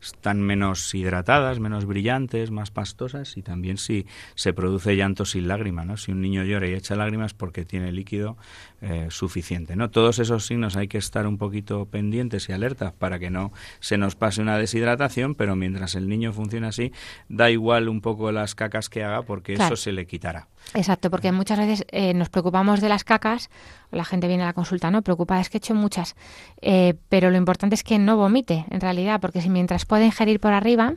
[0.01, 5.85] están menos hidratadas, menos brillantes, más pastosas y también si se produce llanto sin lágrima,
[5.85, 5.97] ¿no?
[5.97, 8.37] Si un niño llora y echa lágrimas porque tiene líquido
[8.81, 9.91] eh, suficiente, ¿no?
[9.91, 13.97] Todos esos signos hay que estar un poquito pendientes y alertas para que no se
[13.97, 16.91] nos pase una deshidratación, pero mientras el niño funcione así,
[17.29, 20.47] da igual un poco las cacas que haga porque eso se le quitará.
[20.73, 23.49] Exacto, porque muchas veces eh, nos preocupamos de las cacas,
[23.91, 26.15] la gente viene a la consulta, no, preocupada es que he hecho muchas,
[26.61, 30.39] eh, pero lo importante es que no vomite, en realidad, porque si mientras puede ingerir
[30.39, 30.93] por arriba,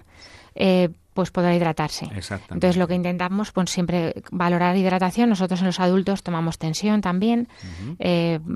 [0.55, 2.09] eh, pues podrá hidratarse.
[2.51, 5.29] Entonces lo que intentamos, pues siempre valorar hidratación.
[5.29, 7.47] Nosotros en los adultos tomamos tensión también,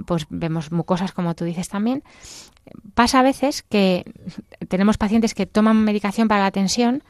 [0.07, 2.03] pues vemos mucosas como tú dices también.
[2.95, 4.13] Pasa a veces que
[4.67, 7.05] tenemos pacientes que toman medicación para la tensión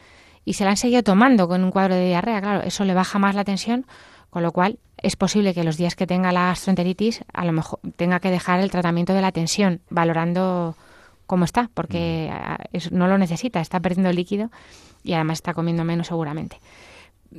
[0.49, 2.41] y se la han seguido tomando con un cuadro de diarrea.
[2.41, 3.85] Claro, eso le baja más la tensión,
[4.31, 7.81] con lo cual es posible que los días que tenga la gastroenteritis a lo mejor
[7.97, 10.75] tenga que dejar el tratamiento de la tensión, valorando
[11.27, 12.33] cómo está, porque
[12.73, 12.97] mm.
[12.97, 14.51] no lo necesita, está perdiendo líquido
[15.05, 16.59] y además está comiendo menos seguramente.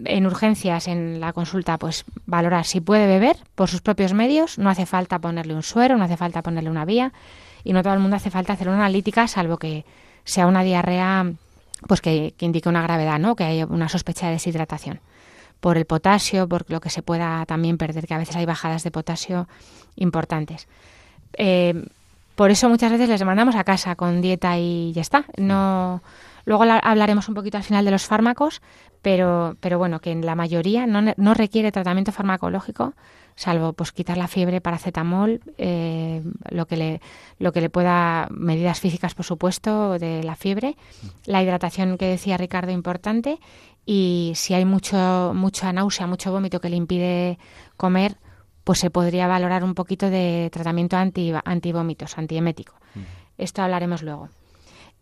[0.06, 4.69] En urgencias, en la consulta, pues valorar si puede beber por sus propios medios, no
[4.69, 7.12] hace falta ponerle un suero, no hace falta ponerle una vía
[7.63, 9.84] y no todo el mundo hace falta hacer una analítica, salvo que
[10.26, 11.26] sea una diarrea
[11.88, 13.36] pues que, indique una gravedad, ¿no?
[13.36, 15.00] Que hay una sospecha de deshidratación
[15.60, 18.84] por el potasio, por lo que se pueda también perder, que a veces hay bajadas
[18.84, 19.48] de potasio
[19.96, 20.68] importantes.
[21.34, 21.86] Eh,
[22.36, 25.26] por eso muchas veces les mandamos a casa con dieta y ya está.
[25.38, 26.02] No,
[26.50, 28.63] Luego hablaremos un poquito al final de los fármacos,
[29.04, 32.94] pero, pero bueno, que en la mayoría no requiere tratamiento farmacológico,
[33.39, 37.02] salvo pues quitar la fiebre, paracetamol, eh, lo que le
[37.39, 40.75] lo que le pueda medidas físicas por supuesto de la fiebre,
[41.25, 43.39] la hidratación que decía Ricardo importante
[43.86, 47.39] y si hay mucho mucha náusea, mucho vómito que le impide
[47.78, 48.17] comer,
[48.65, 52.73] pues se podría valorar un poquito de tratamiento anti antivómitos, antiemético.
[53.38, 54.28] Esto hablaremos luego.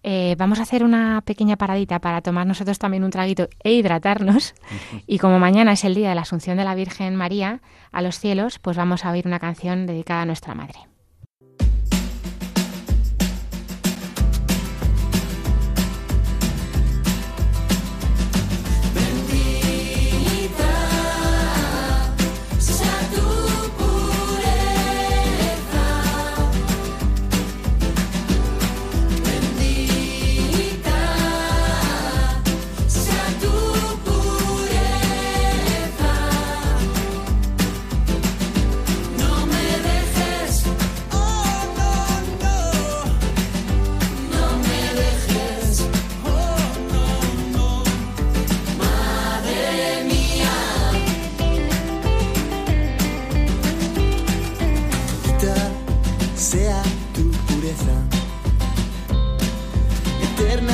[0.09, 4.55] Eh, vamos a hacer una pequeña paradita para tomar nosotros también un traguito e hidratarnos.
[5.05, 7.59] Y como mañana es el día de la Asunción de la Virgen María
[7.91, 10.79] a los cielos, pues vamos a oír una canción dedicada a nuestra Madre.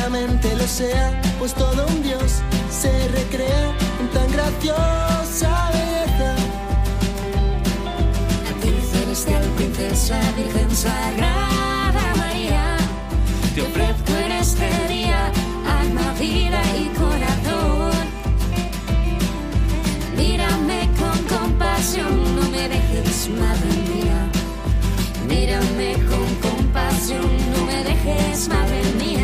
[0.09, 6.35] lo sea, pues todo un dios se recrea en tan graciosa belleza.
[8.49, 12.77] A ti celestial princesa, virgen sagrada María,
[13.55, 15.31] te ofrezco en este día
[15.79, 18.05] alma, vida y corazón.
[20.17, 24.19] Mírame con compasión, no me dejes, madre mía.
[25.27, 29.22] Mírame con compasión, no me dejes, madre mía.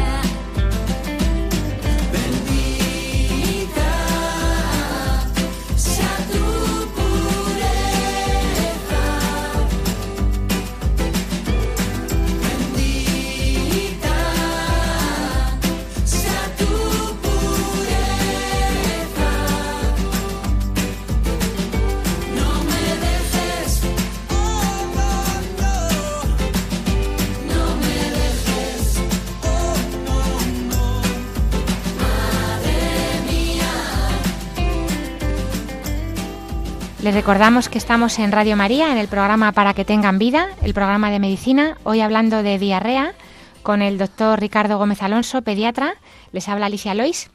[37.09, 40.75] Les recordamos que estamos en Radio María, en el programa Para que tengan vida, el
[40.75, 43.15] programa de medicina, hoy hablando de diarrea
[43.63, 45.95] con el doctor Ricardo Gómez Alonso, pediatra.
[46.31, 47.31] Les habla Alicia Lois.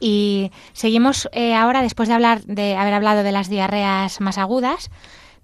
[0.00, 4.90] Y seguimos eh, ahora, después de, hablar, de haber hablado de las diarreas más agudas,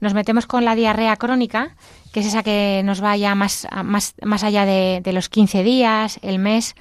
[0.01, 1.77] nos metemos con la diarrea crónica,
[2.11, 6.19] que es esa que nos vaya más, más, más allá de, de los 15 días,
[6.23, 6.75] el mes,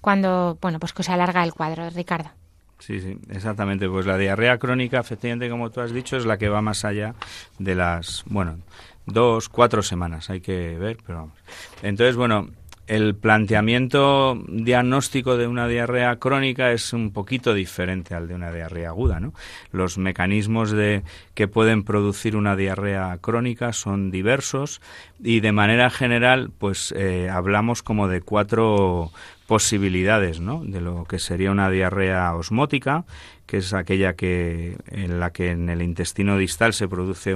[0.00, 1.90] cuando bueno, pues que se alarga el cuadro.
[1.90, 2.30] Ricardo.
[2.78, 3.88] Sí, sí, exactamente.
[3.88, 7.14] Pues la diarrea crónica, efectivamente, como tú has dicho, es la que va más allá
[7.58, 8.58] de las, bueno,
[9.06, 11.38] dos, cuatro semanas, hay que ver, pero vamos.
[11.82, 12.48] Entonces, bueno,
[12.88, 18.88] el planteamiento diagnóstico de una diarrea crónica es un poquito diferente al de una diarrea
[18.88, 19.34] aguda, ¿no?
[19.72, 21.02] Los mecanismos de
[21.34, 24.80] que pueden producir una diarrea crónica son diversos
[25.22, 29.12] y de manera general, pues eh, hablamos como de cuatro
[29.48, 30.62] posibilidades ¿no?
[30.62, 33.06] de lo que sería una diarrea osmótica,
[33.46, 37.34] que es aquella que en la que en el intestino distal se produce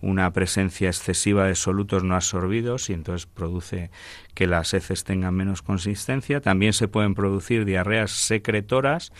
[0.00, 3.90] una presencia excesiva de solutos no absorbidos y entonces produce
[4.32, 6.40] que las heces tengan menos consistencia.
[6.40, 9.12] También se pueden producir diarreas secretoras,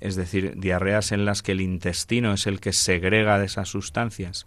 [0.00, 4.46] es decir, diarreas en las que el intestino es el que segrega de esas sustancias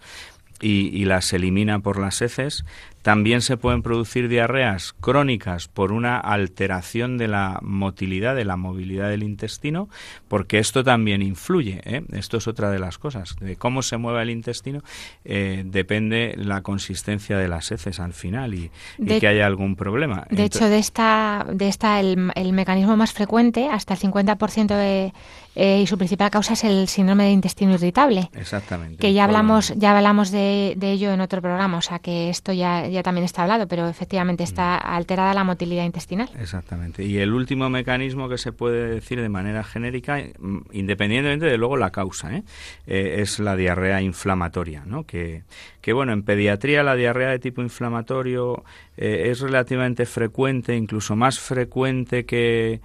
[0.59, 2.65] y, y, las elimina por las heces.
[3.01, 9.09] También se pueden producir diarreas crónicas por una alteración de la motilidad, de la movilidad
[9.09, 9.89] del intestino,
[10.27, 11.81] porque esto también influye.
[11.85, 12.03] ¿eh?
[12.11, 13.35] Esto es otra de las cosas.
[13.39, 14.81] De cómo se mueve el intestino
[15.25, 20.25] eh, depende la consistencia de las heces al final y, que haya algún problema.
[20.29, 25.13] De hecho, de esta, de esta el, el mecanismo más frecuente, hasta el 50% de,
[25.55, 28.29] eh, y su principal causa es el síndrome de intestino irritable.
[28.33, 28.97] Exactamente.
[28.97, 32.53] Que ya hablamos, ya hablamos de, de ello en otro programa, o sea que esto
[32.53, 34.87] ya ya también está hablado, pero efectivamente está mm.
[34.93, 36.29] alterada la motilidad intestinal.
[36.39, 37.03] Exactamente.
[37.03, 41.77] Y el último mecanismo que se puede decir de manera genérica, mm, independientemente de luego
[41.77, 42.43] la causa, ¿eh?
[42.87, 45.05] Eh, es la diarrea inflamatoria, ¿no?
[45.05, 45.43] Que,
[45.81, 48.63] que, bueno, en pediatría la diarrea de tipo inflamatorio
[48.97, 52.81] eh, es relativamente frecuente, incluso más frecuente que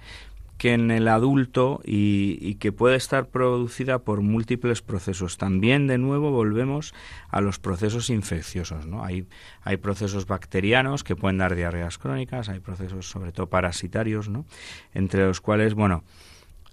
[0.57, 5.37] que en el adulto y, que puede estar producida por múltiples procesos.
[5.37, 6.93] También, de nuevo, volvemos
[7.29, 8.85] a los procesos infecciosos.
[8.85, 9.03] ¿no?
[9.03, 9.27] Hay,
[9.61, 14.45] hay procesos bacterianos que pueden dar diarreas crónicas, hay procesos sobre todo parasitarios, ¿no?
[14.93, 16.03] entre los cuales, bueno,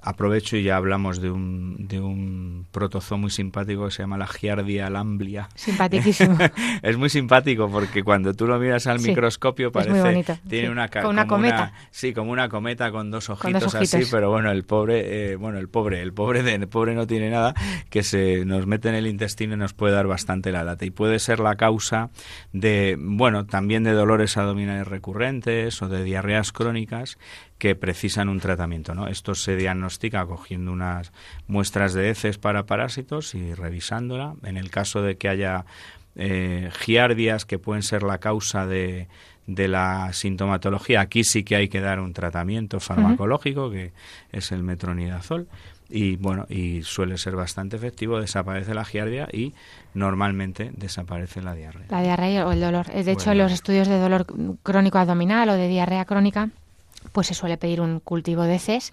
[0.06, 4.26] Aprovecho y ya hablamos de un, de un protozoo muy simpático que se llama la
[4.26, 5.48] Giardia lamblia.
[5.54, 6.36] Simpaticísimo.
[6.82, 11.72] es muy simpático porque cuando tú lo miras al microscopio parece tiene una, una cometa.
[11.90, 15.68] sí, como una cometa con dos ojitos, así, pero bueno, el pobre, eh, bueno, el
[15.68, 17.54] pobre, el pobre de, el pobre no tiene nada
[17.88, 20.90] que se nos mete en el intestino y nos puede dar bastante la lata y
[20.90, 22.10] puede ser la causa
[22.52, 27.16] de, bueno, también de dolores abdominales recurrentes o de diarreas crónicas
[27.58, 28.94] que precisan un tratamiento.
[28.94, 29.06] ¿no?
[29.06, 31.12] Esto se diagnostica cogiendo unas
[31.46, 34.34] muestras de heces para parásitos y revisándola.
[34.42, 35.64] En el caso de que haya
[36.16, 39.08] eh, giardias que pueden ser la causa de,
[39.46, 43.92] de la sintomatología, aquí sí que hay que dar un tratamiento farmacológico, que
[44.32, 45.48] es el metronidazol
[45.90, 49.52] y bueno y suele ser bastante efectivo desaparece la giardia y
[49.92, 54.24] normalmente desaparece la diarrea la diarrea o el dolor de hecho los estudios de dolor
[54.62, 56.48] crónico abdominal o de diarrea crónica
[57.12, 58.92] pues se suele pedir un cultivo de CES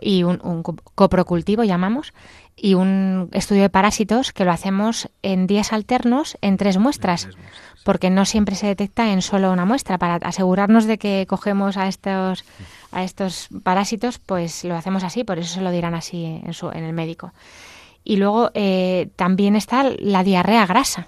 [0.00, 0.62] y un,
[0.94, 2.12] coprocultivo, llamamos,
[2.54, 7.28] y un estudio de parásitos que lo hacemos en días alternos en tres muestras,
[7.84, 9.98] porque no siempre se detecta en solo una muestra.
[9.98, 12.44] Para asegurarnos de que cogemos a estos,
[12.92, 16.68] a estos parásitos, pues lo hacemos así, por eso se lo dirán así en, su,
[16.70, 17.32] en el médico.
[18.04, 21.06] Y luego eh, también está la diarrea grasa,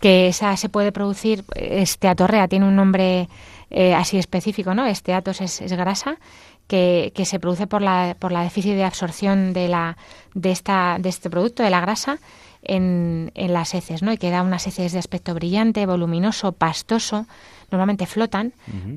[0.00, 3.28] que esa se puede producir, esteatorrea, tiene un nombre
[3.70, 4.86] eh, así específico, ¿no?
[4.86, 6.18] Esteatos es, es grasa
[6.66, 9.96] que, que, se produce por la, por la déficit de absorción de, la,
[10.34, 12.18] de, esta, de este producto, de la grasa,
[12.62, 14.12] en, en las heces, ¿no?
[14.12, 17.26] Y que da unas heces de aspecto brillante, voluminoso, pastoso,
[17.70, 18.52] normalmente flotan,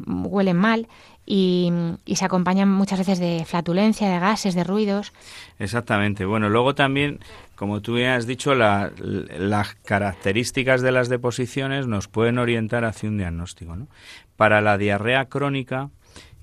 [0.05, 0.87] huelen mal
[1.25, 1.71] y,
[2.05, 5.13] y, se acompañan muchas veces de flatulencia, de gases, de ruidos.
[5.59, 6.25] Exactamente.
[6.25, 7.19] Bueno, luego también,
[7.55, 13.09] como tú ya has dicho, la, las características de las deposiciones nos pueden orientar hacia
[13.09, 13.75] un diagnóstico.
[13.75, 13.87] ¿no?
[14.35, 15.89] Para la diarrea crónica,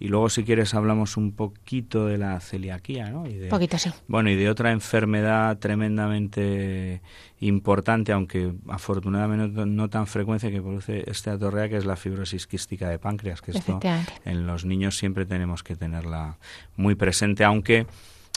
[0.01, 3.27] y luego si quieres hablamos un poquito de la celiaquía, ¿no?
[3.27, 3.91] Y de, poquito, sí.
[4.07, 7.03] Bueno, y de otra enfermedad tremendamente
[7.41, 12.89] importante, aunque afortunadamente no, tan frecuente que produce esta atorrea, que es la fibrosis quística
[12.89, 13.81] de páncreas, que esto
[14.25, 16.39] en los niños siempre tenemos que tenerla
[16.77, 17.87] muy presente, aunque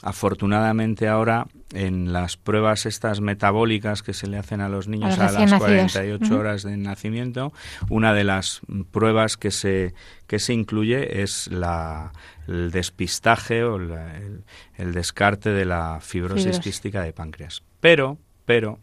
[0.02, 5.32] afortunadamente ahora en las pruebas estas metabólicas que se le hacen a los niños a,
[5.32, 7.54] las 48 horas de nacimiento,
[7.90, 9.94] una de las pruebas que se
[10.28, 12.14] que se incluye es la,
[12.48, 16.60] el despistaje o el, descarte de la fibrosis.
[16.60, 17.64] quística de páncreas.
[17.80, 18.80] Pero, pero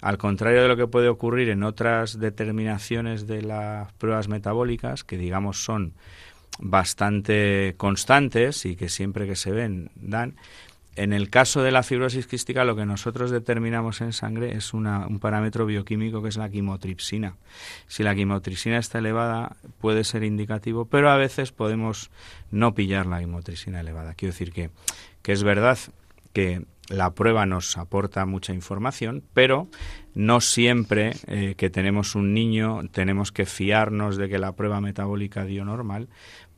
[0.00, 5.16] al contrario de lo que puede ocurrir en otras determinaciones de las pruebas metabólicas, que
[5.16, 5.94] digamos son
[6.58, 10.36] bastante constantes y que siempre que se ven dan.
[10.96, 15.06] En el caso de la fibrosis quística, lo que nosotros determinamos en sangre es una,
[15.06, 17.36] un parámetro bioquímico que es la quimotripsina.
[17.86, 22.10] Si la quimotripsina está elevada, puede ser indicativo, pero a veces podemos
[22.50, 24.14] no pillar la quimotripsina elevada.
[24.14, 24.70] Quiero decir que,
[25.20, 25.78] que es verdad
[26.32, 29.68] que la prueba nos aporta mucha información, pero
[30.14, 35.44] no siempre eh, que tenemos un niño tenemos que fiarnos de que la prueba metabólica
[35.44, 36.08] dio normal,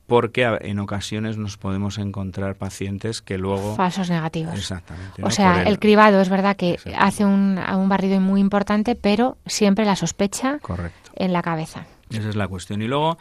[0.08, 3.76] porque en ocasiones nos podemos encontrar pacientes que luego...
[3.76, 4.54] Falsos negativos.
[4.54, 5.22] Exactamente.
[5.22, 5.78] O sea, el...
[5.78, 10.60] cribado es verdad que hace un, un barrido muy importante, pero siempre la sospecha
[11.14, 11.86] en la cabeza.
[12.10, 12.80] Esa es la cuestión.
[12.80, 13.18] Y luego,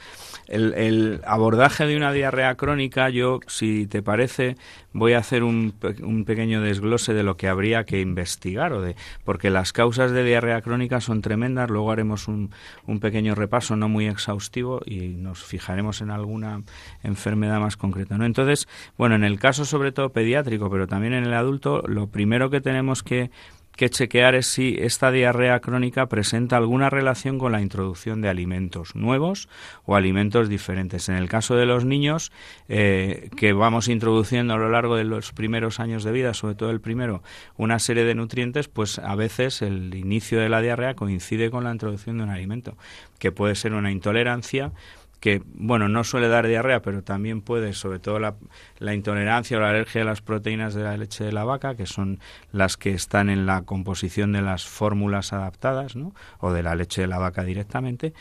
[0.47, 4.55] el, abordaje de una diarrea crónica, yo, si te parece,
[4.93, 8.95] voy a hacer un, un, pequeño desglose de lo que habría que investigar, o de,
[9.25, 11.69] porque las causas de diarrea crónica son tremendas.
[11.69, 12.51] Luego haremos un,
[12.85, 16.61] un pequeño repaso, no muy exhaustivo, y nos fijaremos en alguna
[17.03, 18.17] enfermedad más concreta.
[18.17, 18.25] ¿no?
[18.25, 18.67] Entonces,
[18.97, 22.61] bueno, en el caso sobre todo pediátrico, pero también en el adulto, lo primero que
[22.61, 23.31] tenemos que
[23.77, 28.95] que chequear es si esta diarrea crónica presenta alguna relación con la introducción de alimentos
[28.95, 29.47] nuevos
[29.85, 31.07] o alimentos diferentes.
[31.09, 32.31] En el caso de los niños
[32.67, 36.71] eh, que vamos introduciendo a lo largo de los primeros años de vida, sobre todo
[36.71, 37.21] el primero,
[37.55, 41.71] una serie de nutrientes, pues a veces el inicio de la diarrea coincide con la
[41.71, 42.75] introducción de un alimento,
[43.19, 44.71] que puede ser una intolerancia
[45.19, 48.35] que, bueno, no suele dar diarrea, pero también puede, sobre todo la,
[48.79, 51.85] la, intolerancia o la alergia a las proteínas de la leche de la vaca, que
[51.85, 52.19] son
[52.51, 56.13] las que están en la composición de las fórmulas adaptadas, ¿no?
[56.39, 58.13] O de la leche de la vaca directamente.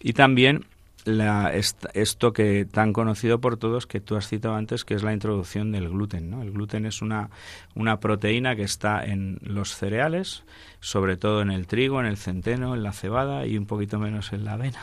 [0.00, 0.66] Y también
[1.04, 5.12] la, esto que tan conocido por todos que tú has citado antes, que es la
[5.12, 6.32] introducción del gluten.
[6.34, 7.30] El gluten es una,
[7.74, 10.44] una proteína que está en los cereales,
[10.80, 14.32] sobre todo en el trigo, en el centeno, en la cebada y un poquito menos
[14.32, 14.80] en la avena.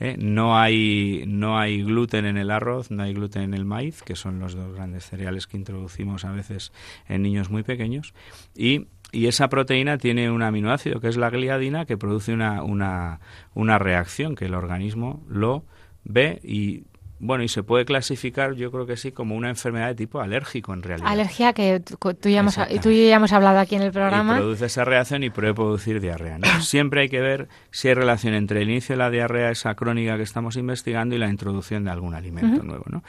[0.00, 0.16] ¿eh?
[0.18, 4.16] No, hay, no hay gluten en el arroz, no hay gluten en el maíz, que
[4.16, 6.72] son los dos grandes cereales que introducimos a veces
[7.08, 8.14] en niños muy pequeños.
[8.54, 13.20] Y y esa proteína tiene un aminoácido que es la gliadina que produce una, una,
[13.54, 15.64] una reacción que el organismo lo
[16.04, 16.84] ve y
[17.24, 20.74] bueno, y se puede clasificar, yo creo que sí, como una enfermedad de tipo alérgico
[20.74, 21.08] en realidad.
[21.08, 21.96] Alergia que tú,
[22.28, 24.34] y yo ya hemos hablado aquí en el programa.
[24.34, 26.40] Y produce esa reacción y puede producir diarrea.
[26.62, 30.16] Siempre hay que ver si hay relación entre el inicio de la diarrea, esa crónica
[30.16, 32.86] que estamos investigando, y la introducción de algún alimento nuevo.
[32.88, 33.04] ¿no?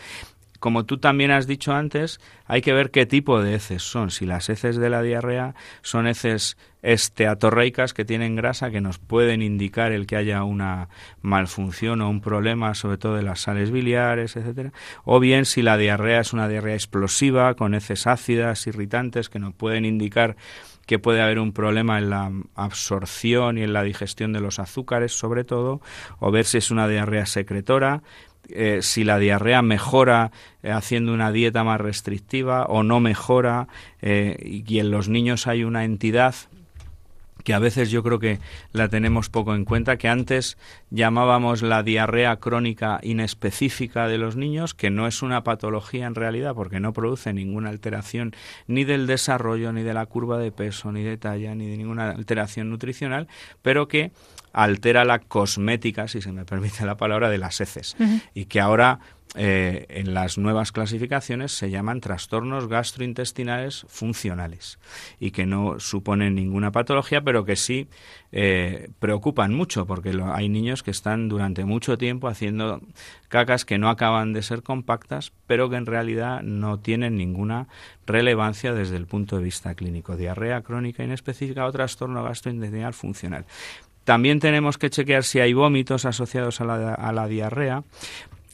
[0.64, 4.12] Como tú también has dicho antes, hay que ver qué tipo de heces son.
[4.12, 9.42] Si las heces de la diarrea son heces esteatorreicas que tienen grasa que nos pueden
[9.42, 10.88] indicar el que haya una
[11.22, 14.72] malfunción o un problema, sobre todo de las sales biliares, etcétera,
[15.04, 19.54] o bien si la diarrea es una diarrea explosiva con heces ácidas, irritantes que nos
[19.54, 20.38] pueden indicar
[20.86, 25.12] que puede haber un problema en la absorción y en la digestión de los azúcares,
[25.12, 25.82] sobre todo,
[26.20, 28.02] o ver si es una diarrea secretora,
[28.56, 30.32] eh, si la diarrea mejora
[30.62, 33.68] eh, haciendo una dieta más restrictiva o no mejora
[34.02, 36.36] eh, y en los niños hay una entidad
[37.44, 38.40] que a veces yo creo que
[38.72, 40.58] la tenemos poco en cuenta, que antes
[40.90, 46.56] llamábamos la diarrea crónica inespecífica de los niños, que no es una patología en realidad
[46.56, 48.34] porque no produce ninguna alteración
[48.68, 52.12] ni del desarrollo, ni de la curva de peso, ni de talla, ni de ninguna
[52.12, 53.28] alteración nutricional,
[53.62, 54.12] pero que
[54.54, 57.98] altera la cosmética, si se me permite la palabra, de las heces.
[58.34, 59.00] Y que ahora
[59.36, 64.78] eh, en las nuevas clasificaciones se llaman trastornos gastrointestinales funcionales
[65.20, 67.88] y que no suponen ninguna patología, pero que sí
[68.32, 72.80] eh, preocupan mucho porque hay niños que están durante mucho tiempo haciendo
[73.28, 77.68] cacas que no acaban de ser compactas, pero que en realidad no tienen ninguna
[78.06, 80.16] relevancia desde el punto de vista clínico.
[80.16, 83.48] Diarrea crónica inespecífica o trastorno gastrointestinal funcional.
[84.04, 87.84] También tenemos que chequear si hay vómitos asociados a la, a la diarrea.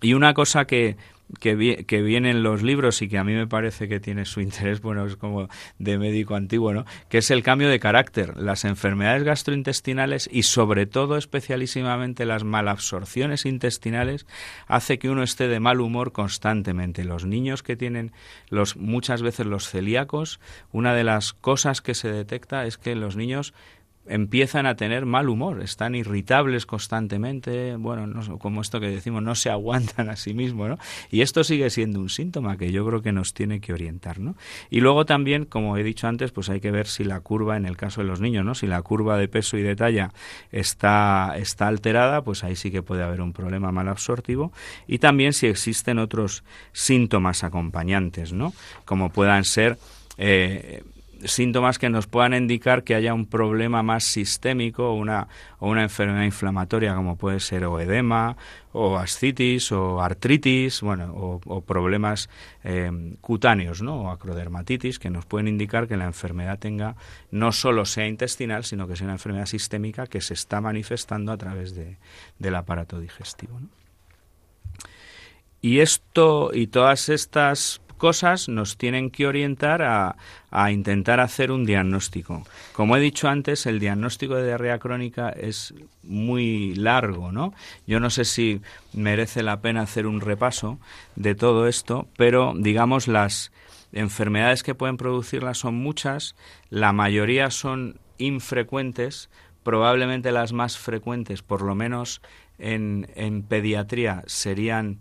[0.01, 0.95] Y una cosa que,
[1.39, 4.41] que, que, viene en los libros y que a mí me parece que tiene su
[4.41, 5.47] interés, bueno, es como
[5.77, 6.85] de médico antiguo, ¿no?
[7.09, 8.37] Que es el cambio de carácter.
[8.37, 14.25] Las enfermedades gastrointestinales y sobre todo especialísimamente las malabsorciones intestinales
[14.67, 17.03] hace que uno esté de mal humor constantemente.
[17.03, 18.11] Los niños que tienen
[18.49, 20.39] los muchas veces los celíacos,
[20.71, 23.53] una de las cosas que se detecta es que los niños
[24.07, 29.35] empiezan a tener mal humor, están irritables constantemente, bueno, no, como esto que decimos, no
[29.35, 30.77] se aguantan a sí mismos, ¿no?
[31.11, 34.35] Y esto sigue siendo un síntoma que yo creo que nos tiene que orientar, ¿no?
[34.69, 37.65] Y luego también, como he dicho antes, pues hay que ver si la curva, en
[37.65, 38.55] el caso de los niños, ¿no?
[38.55, 40.11] Si la curva de peso y de talla
[40.51, 44.51] está, está alterada, pues ahí sí que puede haber un problema mal absortivo.
[44.87, 48.53] Y también si existen otros síntomas acompañantes, ¿no?
[48.85, 49.77] Como puedan ser...
[50.17, 50.83] Eh,
[51.25, 55.27] síntomas que nos puedan indicar que haya un problema más sistémico o una,
[55.59, 58.37] o una enfermedad inflamatoria como puede ser o edema
[58.71, 62.29] o ascitis o artritis, bueno, o, problemas
[62.63, 62.91] eh,
[63.21, 64.03] cutáneos, ¿no?
[64.03, 66.95] O acrodermatitis que nos pueden indicar que la enfermedad tenga
[67.31, 71.37] no solo sea intestinal, sino que sea una enfermedad sistémica que se está manifestando a
[71.37, 71.97] través de,
[72.37, 73.59] del aparato digestivo.
[75.61, 80.15] Y esto y todas estas cosas nos tienen que orientar a,
[80.49, 82.43] a, intentar hacer un diagnóstico.
[82.73, 87.53] Como he dicho antes, el diagnóstico de diarrea crónica es muy largo, ¿no?
[87.85, 88.61] Yo no sé si
[88.93, 90.79] merece la pena hacer un repaso
[91.15, 93.51] de todo esto, pero digamos las
[93.91, 96.35] enfermedades que pueden producirla son muchas,
[96.69, 99.29] la mayoría son infrecuentes,
[99.63, 102.21] probablemente las más frecuentes, por lo menos
[102.57, 104.99] en, en pediatría, serían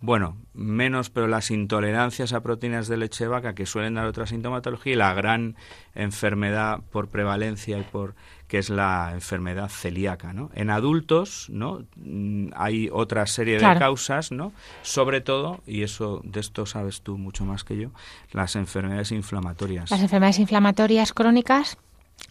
[0.00, 4.26] bueno, menos, pero las intolerancias a proteínas de leche de vaca que suelen dar otra
[4.26, 5.56] sintomatología y la gran
[5.94, 8.14] enfermedad por prevalencia y por
[8.46, 10.50] que es la enfermedad celíaca, ¿no?
[10.54, 11.84] En adultos, ¿no?
[11.96, 14.52] Mm, hay otra serie de causas, ¿no?
[14.82, 17.90] Sobre todo, y eso de esto sabes tú mucho más que yo,
[18.32, 19.90] las enfermedades inflamatorias.
[19.90, 21.78] Las enfermedades inflamatorias crónicas,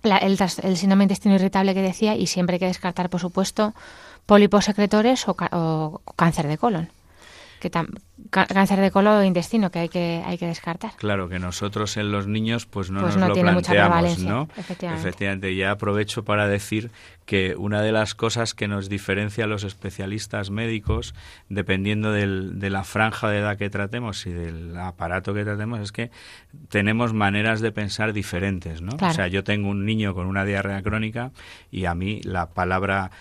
[0.03, 3.73] el, el síndrome intestino irritable que decía, y siempre hay que descartar, por supuesto,
[4.25, 6.94] pólipos secretores o cáncer de colon
[7.69, 7.85] que
[8.29, 10.91] cáncer de colon o intestino que hay que hay que descartar.
[10.97, 14.49] Claro que nosotros en los niños pues no pues nos lo planteamos, ¿no?
[14.57, 15.01] Efectivamente.
[15.01, 15.55] Efectivamente.
[15.55, 16.91] Ya aprovecho para decir
[17.25, 21.15] que una de las cosas que nos diferencia a los especialistas médicos,
[21.49, 25.91] dependiendo del, de la franja de edad que tratemos y del aparato que tratemos, es
[25.91, 26.11] que
[26.69, 28.95] tenemos maneras de pensar diferentes, ¿no?
[29.01, 31.31] O sea, yo tengo un niño con una diarrea crónica
[31.71, 33.11] y a mí la palabra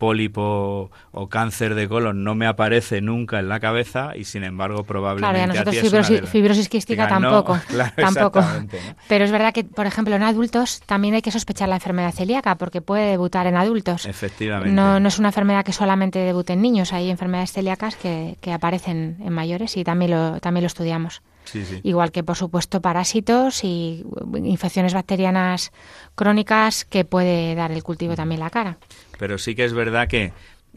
[0.00, 4.82] pólipo o cáncer de colon no me aparece nunca en la cabeza y sin embargo
[4.82, 8.40] probablemente claro, a nosotros ti fibrosis, fibrosis quística tampoco, claro, tampoco.
[8.40, 8.66] ¿no?
[9.06, 12.56] Pero es verdad que, por ejemplo, en adultos también hay que sospechar la enfermedad celíaca
[12.56, 14.06] porque puede debutar en adultos.
[14.06, 14.74] Efectivamente.
[14.74, 18.52] No, no es una enfermedad que solamente debute en niños, hay enfermedades celíacas que, que
[18.52, 21.22] aparecen en mayores y también lo, también lo estudiamos.
[21.44, 21.80] Sí, sí.
[21.82, 24.04] Igual que, por supuesto, parásitos y
[24.44, 25.72] infecciones bacterianas
[26.14, 28.78] crónicas que puede dar el cultivo también la cara.
[29.18, 30.32] Pero sí que es verdad que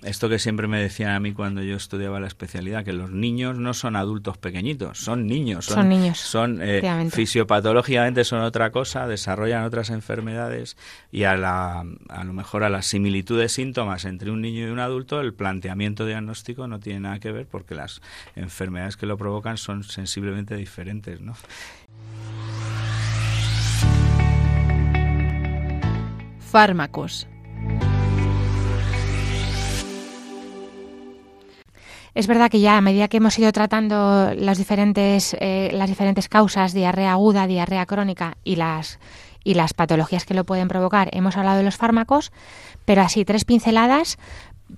[0.05, 3.57] esto que siempre me decían a mí cuando yo estudiaba la especialidad, que los niños
[3.57, 5.65] no son adultos pequeñitos, son niños.
[5.65, 6.19] Son, niños.
[6.19, 6.81] Son eh,
[7.11, 10.77] fisiopatológicamente son otra cosa, desarrollan otras enfermedades
[11.11, 14.71] y a, la, a lo mejor a la similitud de síntomas entre un niño y
[14.71, 18.01] un adulto, el planteamiento diagnóstico no tiene nada que ver porque las
[18.35, 21.35] enfermedades que lo provocan son sensiblemente diferentes, ¿no?
[26.39, 27.27] Fármacos.
[32.15, 36.29] Es verdad que ya a medida que hemos ido tratando las diferentes, eh, las diferentes
[36.29, 38.99] causas, diarrea aguda, diarrea crónica y las,
[39.43, 42.31] y las patologías que lo pueden provocar, hemos hablado de los fármacos,
[42.85, 44.17] pero así tres pinceladas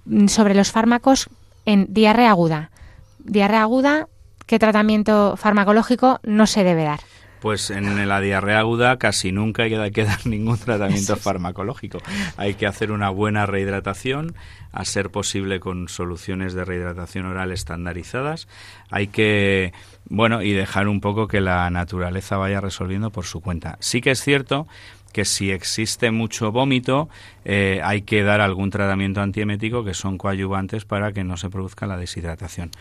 [0.06, 1.30] mm, sobre los fármacos
[1.66, 2.72] en diarrea aguda.
[3.20, 4.08] Diarrea aguda,
[4.46, 7.02] ¿qué tratamiento farmacológico no se debe dar?
[7.46, 12.00] Pues en la diarrea aguda casi nunca hay que dar ningún tratamiento farmacológico.
[12.38, 14.34] Hay que hacer una buena rehidratación,
[14.72, 18.48] a ser posible con soluciones de rehidratación oral estandarizadas.
[18.90, 19.74] Hay que,
[20.10, 23.78] bueno, y dejar un poco que la naturaleza vaya resolviendo por su cuenta.
[23.80, 24.66] Sí que es cierto
[25.14, 27.10] que si existe mucho vómito
[27.46, 31.86] eh, hay que dar algún tratamiento antiemético que son coadyuvantes para que no se produzca
[31.86, 32.72] la deshidratación.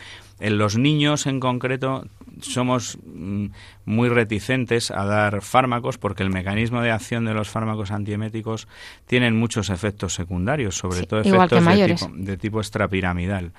[0.41, 2.07] En los niños en concreto
[2.41, 3.47] somos mm,
[3.85, 8.67] muy reticentes a dar fármacos porque el mecanismo de acción de los fármacos antieméticos
[9.07, 13.53] tienen muchos efectos secundarios, sobre Sí, todo efectos de tipo, de tipo extrapiramidal.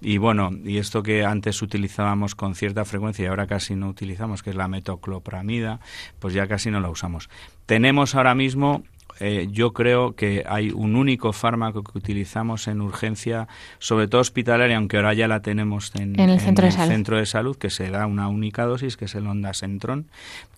[0.00, 4.42] Y bueno, y esto que antes utilizábamos con cierta frecuencia y ahora casi no utilizamos,
[4.42, 5.80] que es la metoclopramida,
[6.18, 7.30] pues ya casi no la usamos.
[7.66, 8.82] Tenemos ahora mismo
[9.20, 13.46] eh, yo creo que hay un único fármaco que utilizamos en urgencia,
[13.78, 16.92] sobre todo hospitalaria, aunque ahora ya la tenemos en, En el centro de salud.
[16.92, 20.06] centro de salud, que se da una única dosis, que es el ondasentrón,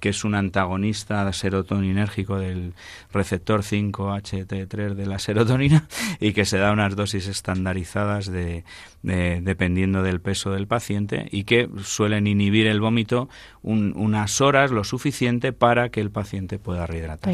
[0.01, 2.73] que es un antagonista serotoninérgico del
[3.13, 5.87] receptor 5-HT3 de la serotonina
[6.21, 8.65] y que se da unas dosis estandarizadas de,
[9.03, 13.29] de- dependiendo del peso del paciente y que suelen inhibir el vómito
[13.63, 17.31] un- unas horas lo suficiente para que el paciente pueda rehidratarse.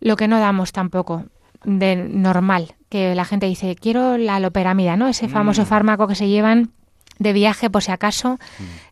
[0.00, 1.24] Lo que no damos tampoco
[1.64, 5.08] de normal, que la gente dice, quiero la loperamida, ¿no?
[5.08, 5.66] Ese famoso Mm.
[5.66, 6.70] fármaco que se llevan
[7.18, 8.38] de viaje por si acaso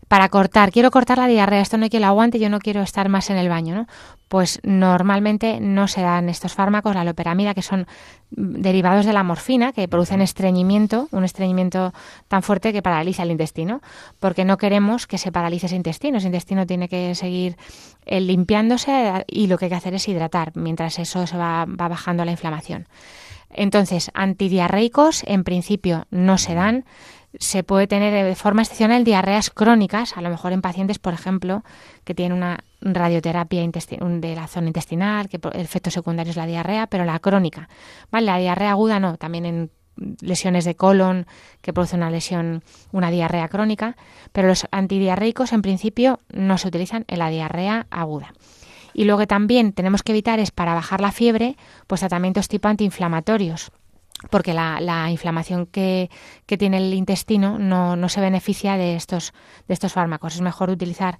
[0.08, 0.70] para cortar.
[0.70, 3.30] Quiero cortar la diarrea, esto no hay que lo aguante, yo no quiero estar más
[3.30, 3.86] en el baño, ¿no?
[4.28, 7.86] Pues normalmente no se dan estos fármacos, la loperamida, que son
[8.30, 11.92] derivados de la morfina, que producen estreñimiento, un estreñimiento
[12.26, 13.82] tan fuerte que paraliza el intestino,
[14.18, 16.18] porque no queremos que se paralice ese intestino.
[16.18, 17.56] Ese intestino tiene que seguir
[18.04, 21.88] eh, limpiándose y lo que hay que hacer es hidratar, mientras eso se va, va
[21.88, 22.88] bajando la inflamación.
[23.50, 26.84] Entonces, antidiarreicos en principio no se dan.
[27.38, 31.64] Se puede tener de forma excepcional diarreas crónicas, a lo mejor en pacientes, por ejemplo,
[32.04, 36.86] que tienen una radioterapia de la zona intestinal, que el efecto secundario es la diarrea,
[36.86, 37.68] pero la crónica.
[38.10, 38.26] ¿vale?
[38.26, 39.70] La diarrea aguda no, también en
[40.20, 41.26] lesiones de colon
[41.62, 42.62] que producen una lesión,
[42.92, 43.96] una diarrea crónica,
[44.32, 48.32] pero los antidiarreicos en principio no se utilizan en la diarrea aguda.
[48.92, 51.56] Y lo que también tenemos que evitar es para bajar la fiebre,
[51.86, 53.72] pues tratamientos tipo antiinflamatorios
[54.30, 56.10] porque la, la inflamación que,
[56.46, 59.34] tiene el intestino no, no se beneficia de estos,
[59.68, 60.34] de estos fármacos.
[60.34, 61.18] Es mejor utilizar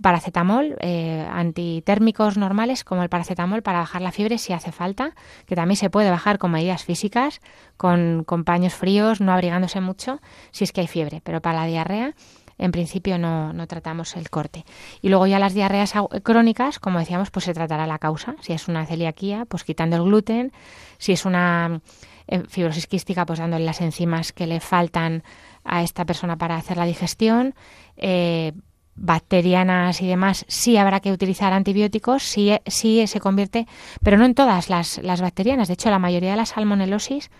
[0.00, 5.14] paracetamol, eh, antitérmicos normales como el paracetamol para bajar la fiebre si hace falta,
[5.46, 7.40] que también se puede bajar con medidas físicas,
[7.76, 10.20] con, con paños fríos, no abrigándose mucho
[10.52, 11.20] si es que hay fiebre.
[11.24, 12.14] Pero para la diarrea,
[12.58, 14.64] en principio no, no tratamos el corte.
[15.02, 18.36] Y luego ya las diarreas agu- crónicas, como decíamos, pues se tratará la causa.
[18.40, 20.52] Si es una celiaquía, pues quitando el gluten.
[20.98, 22.15] Si es una eh,
[22.48, 25.22] fibrosis quística, pues dándole las enzimas que le faltan
[25.64, 27.54] a esta persona para hacer la digestión.
[27.96, 28.52] Eh,
[28.98, 33.66] bacterianas y demás, sí habrá que utilizar antibióticos, sí, sí se convierte,
[34.02, 35.68] pero no en todas las, las bacterianas.
[35.68, 37.30] De hecho, la mayoría de las salmonelosis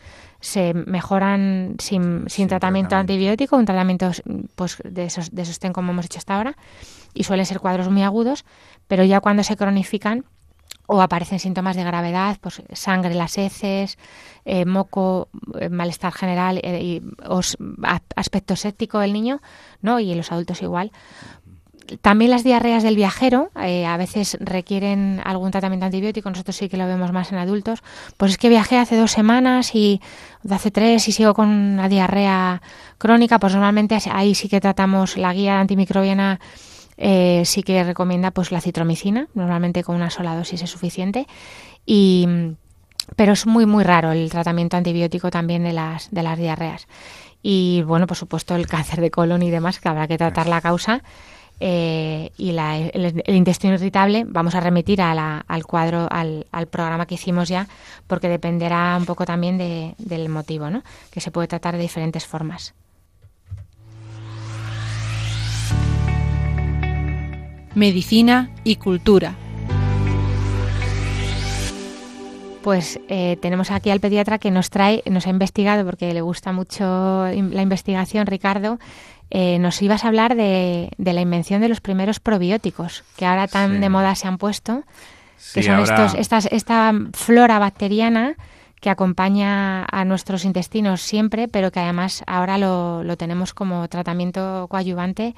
[0.41, 2.97] se mejoran sin, sin, Sin tratamiento, tratamiento.
[2.97, 4.11] antibiótico, un tratamiento
[4.55, 6.57] pues, de, sos- de sostén como hemos hecho hasta ahora,
[7.15, 8.45] y suelen ser cuadros muy agudos,
[8.87, 10.27] pero ya cuando se cronifican
[10.87, 13.99] o aparecen síntomas de gravedad, pues sangre en las heces,
[14.45, 15.29] eh, moco,
[15.59, 17.57] eh, malestar general eh, y os-
[18.15, 19.41] aspecto séptico del niño,
[19.83, 19.99] ¿no?
[20.01, 20.91] Y en los adultos igual.
[22.03, 26.77] también las diarreas del viajero eh, a veces requieren algún tratamiento antibiótico, nosotros sí que
[26.77, 27.83] lo vemos más en adultos.
[28.17, 30.01] Pues es que viajé hace dos semanas y
[30.51, 32.61] hace tres y sigo con una diarrea
[32.99, 36.41] crónica, pues normalmente ahí sí que tratamos la guía antimicrobiana.
[36.99, 41.27] Eh, sí que recomienda pues la citromicina, normalmente con una sola dosis es suficiente
[41.85, 42.27] y
[43.15, 46.89] pero es muy muy raro el tratamiento antibiótico también de las de las diarreas.
[47.43, 50.61] Y bueno, por supuesto el cáncer de colon y demás que habrá que tratar la
[50.61, 51.03] causa.
[51.59, 57.67] Eh, y el, intestino irritable vamos a remitir al cuadro, al, programa que hicimos ya,
[58.07, 59.57] porque dependerá un poco también
[59.97, 60.83] del motivo, ¿no?
[61.11, 62.75] que se puede tratar de diferentes formas.
[67.77, 69.35] Medicina y cultura.
[72.63, 76.53] Pues eh, tenemos aquí al pediatra que nos trae, nos ha investigado porque le gusta
[76.53, 78.79] mucho la investigación, Ricardo,
[79.29, 83.79] eh, nos ibas a hablar de, la invención de los primeros probióticos, que ahora tan
[83.83, 84.85] de moda se han puesto,
[85.53, 88.37] que son estos, estas, esta flora bacteriana
[88.81, 94.67] que acompaña a nuestros intestinos siempre, pero que además ahora lo, lo tenemos como tratamiento
[94.71, 95.35] coadyuvante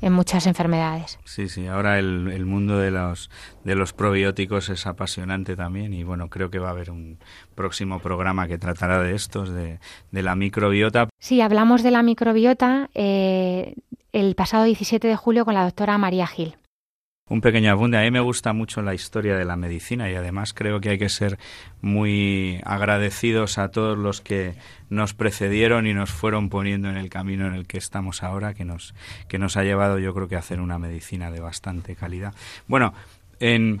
[0.00, 1.18] en muchas enfermedades.
[1.24, 3.30] Sí, sí, ahora el, el, mundo de los,
[3.64, 7.18] de los probióticos es apasionante también y bueno, creo que va a haber un
[7.54, 9.78] próximo programa que tratará de estos, de,
[10.10, 11.08] de la microbiota.
[11.18, 13.74] Sí, hablamos de la microbiota eh,
[14.12, 16.56] el pasado 17 de julio con la doctora María Gil.
[17.28, 17.96] Un pequeño apunte.
[17.96, 20.98] A mí me gusta mucho la historia de la medicina y además creo que hay
[20.98, 21.38] que ser
[21.80, 24.54] muy agradecidos a todos los que
[24.90, 28.64] nos precedieron y nos fueron poniendo en el camino en el que estamos ahora, que
[28.64, 28.94] nos,
[29.26, 32.32] que nos ha llevado yo creo que a hacer una medicina de bastante calidad.
[32.68, 32.94] Bueno,
[33.40, 33.80] en,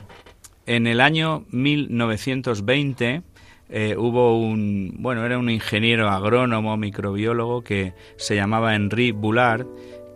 [0.66, 3.22] en el año 1920
[3.68, 9.68] eh, hubo un, bueno, era un ingeniero agrónomo, microbiólogo que se llamaba Henri Boulard,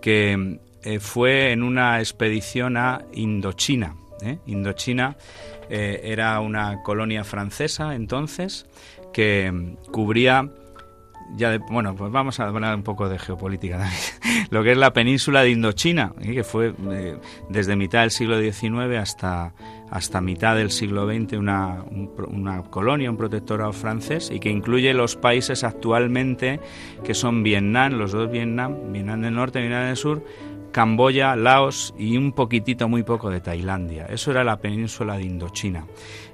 [0.03, 3.97] que eh, fue en una expedición a Indochina.
[4.23, 4.39] ¿eh?
[4.47, 5.17] Indochina
[5.69, 8.67] eh, era una colonia francesa entonces
[9.13, 10.49] que cubría
[11.37, 14.49] ya bueno, pues vamos a hablar un poco de geopolítica también.
[14.51, 16.75] Lo que es la península de Indochina, que fue
[17.49, 19.55] desde mitad del siglo XIX hasta,
[19.91, 21.85] hasta mitad del siglo XX una,
[22.29, 26.59] una, colonia, un protectorado francés y que incluye los países actualmente
[27.05, 30.25] que son Vietnam, los dos Vietnam, Vietnam del Norte Vietnam del Sur,
[30.73, 34.07] Camboya, Laos y un poquitito, muy poco de Tailandia.
[34.07, 35.87] Eso era la península de Indochina.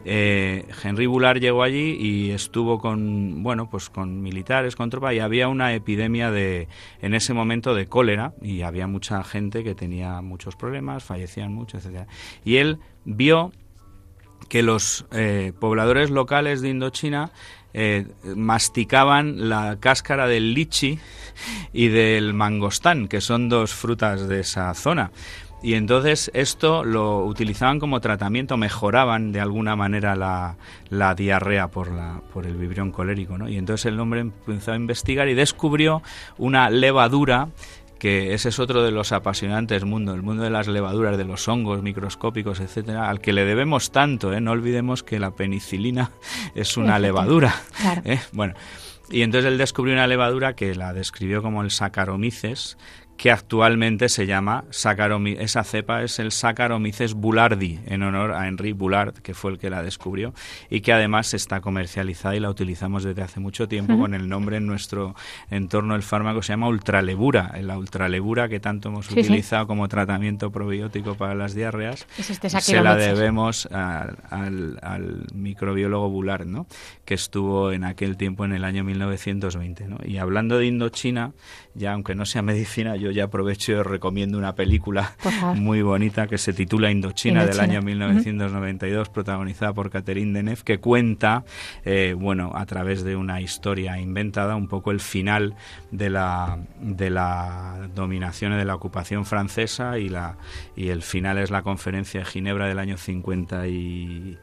[0.05, 5.18] Eh, Henry Bullard llegó allí y estuvo con, bueno, pues con militares, con tropas y
[5.20, 6.68] había una epidemia de,
[7.01, 11.78] en ese momento de cólera y había mucha gente que tenía muchos problemas, fallecían mucho,
[11.78, 12.07] etc.
[12.45, 13.53] Y él vio
[14.49, 17.32] que los eh, pobladores locales de Indochina
[17.74, 20.98] eh, masticaban la cáscara del lichi
[21.72, 25.10] y del mangostán, que son dos frutas de esa zona.
[25.62, 30.56] Y entonces esto lo utilizaban como tratamiento, mejoraban de alguna manera la,
[30.90, 33.38] la diarrea por, la, por el vibrión colérico.
[33.38, 33.48] ¿no?
[33.48, 36.02] Y entonces el hombre empezó a investigar y descubrió
[36.38, 37.48] una levadura
[37.99, 41.49] que ese es otro de los apasionantes mundos, el mundo de las levaduras, de los
[41.49, 44.40] hongos microscópicos, etcétera, al que le debemos tanto, ¿eh?
[44.40, 46.11] No olvidemos que la penicilina
[46.55, 47.55] es una levadura.
[48.05, 48.20] ¿eh?
[48.32, 48.55] Bueno,
[49.11, 52.76] y entonces él descubrió una levadura que la describió como el Saccharomyces,
[53.16, 58.72] que actualmente se llama Saccharomyces, esa cepa es el Saccharomyces boulardii, en honor a Henri
[58.72, 60.34] Boulard, que fue el que la descubrió,
[60.70, 64.58] y que además está comercializada y la utilizamos desde hace mucho tiempo con el nombre
[64.58, 65.14] en nuestro
[65.50, 71.14] entorno del fármaco, se llama ultralebura, la ultralebura que tanto hemos utilizado como tratamiento probiótico
[71.14, 76.66] para las diarreas, este se la debemos al, al, microbiólogo Boulard, ¿no?
[77.04, 79.86] que estuvo en aquel tiempo en el año 1920.
[79.88, 79.98] ¿no?
[80.04, 81.32] Y hablando de Indochina,
[81.74, 85.14] ya aunque no sea medicina, yo ya aprovecho y os recomiendo una película
[85.54, 91.44] muy bonita que se titula Indochina, del año 1992, protagonizada por Catherine Deneuve, que cuenta,
[91.84, 95.54] eh, bueno, a través de una historia inventada, un poco el final
[95.90, 100.36] de la, de la dominación y de la ocupación francesa y, la,
[100.76, 104.38] y el final es la conferencia de Ginebra del año 50 y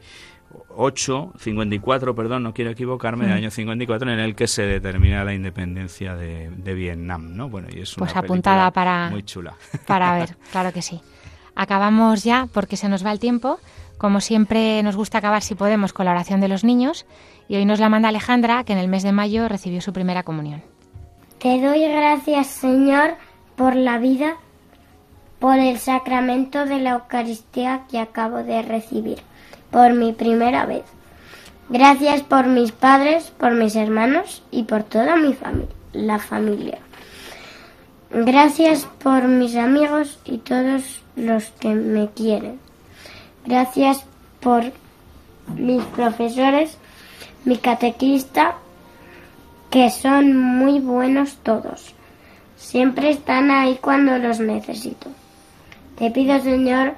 [0.76, 3.38] 8, 54, perdón, no quiero equivocarme, del mm.
[3.38, 7.48] año 54, en el que se determina la independencia de, Vietnam, ¿no?
[7.48, 9.54] Bueno, y es pues apuntada para, muy chula.
[9.86, 11.00] Para ver, claro que sí.
[11.54, 13.58] Acabamos ya porque se nos va el tiempo.
[13.98, 17.06] Como siempre nos gusta acabar si podemos con la oración de los niños
[17.48, 20.24] y hoy nos la manda Alejandra que en el mes de mayo recibió su primera
[20.24, 20.62] comunión.
[21.38, 23.14] Te doy gracias Señor
[23.56, 24.36] por la vida,
[25.38, 29.18] por el sacramento de la Eucaristía que acabo de recibir
[29.74, 30.84] por mi primera vez.
[31.68, 36.78] Gracias por mis padres, por mis hermanos y por toda mi familia, la familia.
[38.10, 42.60] Gracias por mis amigos y todos los que me quieren.
[43.44, 44.04] Gracias
[44.38, 44.62] por
[45.56, 46.78] mis profesores,
[47.44, 48.54] mi catequista,
[49.70, 51.96] que son muy buenos todos.
[52.56, 55.10] Siempre están ahí cuando los necesito.
[55.98, 56.94] Te pido, Señor,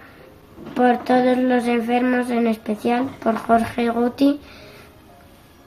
[0.75, 4.41] por todos los enfermos, en especial por Jorge Guti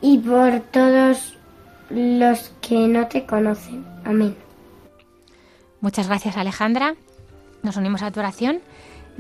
[0.02, 1.38] y por todos
[1.90, 3.86] los que no te conocen.
[4.06, 4.36] Amén.
[5.82, 6.96] Muchas gracias, Alejandra.
[7.64, 8.60] Nos unimos a tu oración.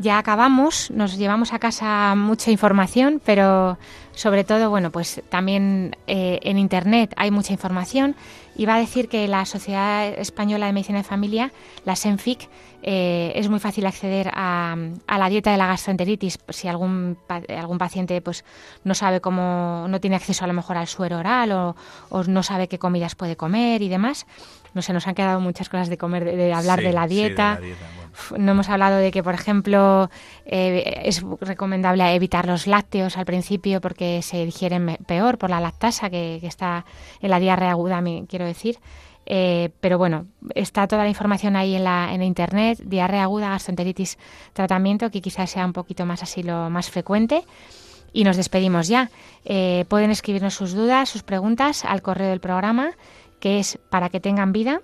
[0.01, 3.77] Ya acabamos, nos llevamos a casa mucha información, pero
[4.13, 8.15] sobre todo, bueno, pues también eh, en Internet hay mucha información.
[8.55, 11.51] Iba a decir que la Sociedad Española de Medicina de Familia,
[11.83, 12.49] la SENFIC,
[12.81, 14.75] eh, es muy fácil acceder a,
[15.07, 18.45] la dieta de la gastroenteritis si algún, algún paciente pues
[18.85, 21.75] no sabe cómo, no tiene acceso a lo mejor al suero oral o,
[22.27, 24.25] no sabe qué comidas puede comer y demás.
[24.73, 27.59] No sé, nos han quedado muchas cosas de comer, de, hablar de la dieta.
[28.37, 30.09] No hemos hablado de que, por ejemplo,
[30.45, 36.09] eh, es recomendable evitar los lácteos al principio porque se digieren peor por la lactasa
[36.09, 36.85] que, que está
[37.21, 38.79] en la diarrea aguda, quiero decir.
[39.31, 44.17] Eh, pero bueno, está toda la información ahí en la en internet, diarrea aguda, gastroenteritis,
[44.53, 47.43] tratamiento, que quizás sea un poquito más así lo más frecuente.
[48.11, 49.11] Y nos despedimos ya.
[49.45, 52.93] Eh, pueden escribirnos sus dudas, sus preguntas al correo del programa,
[53.39, 54.81] que es para que tengan vida,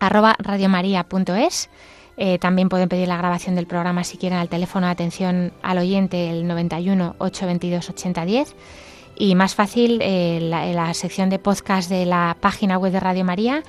[0.00, 1.70] arroba radiomaria.es.
[2.18, 5.78] Eh, también pueden pedir la grabación del programa si quieren al teléfono de atención al
[5.78, 8.56] oyente, el 91 822 8010
[9.18, 13.62] y más fácil, eh, la, sección de podcast de la página web de Radio María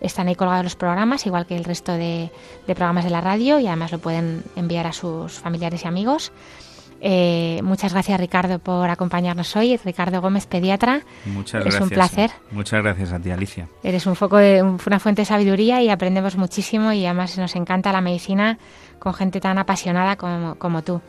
[0.00, 2.30] están ahí colgados los programas, igual que el resto de,
[2.66, 6.32] programas de la radio, y además lo pueden enviar a sus familiares y amigos.
[7.00, 9.78] Eh, muchas gracias Ricardo por acompañarnos hoy.
[9.84, 11.02] Ricardo Gómez, pediatra.
[11.26, 11.74] Muchas gracias.
[11.74, 12.30] Es un placer.
[12.50, 13.68] Muchas gracias a ti, Alicia.
[13.82, 17.92] Eres un foco de una fuente de sabiduría y aprendemos muchísimo y además nos encanta
[17.92, 18.58] la medicina
[18.98, 21.00] con gente tan apasionada como, como tú.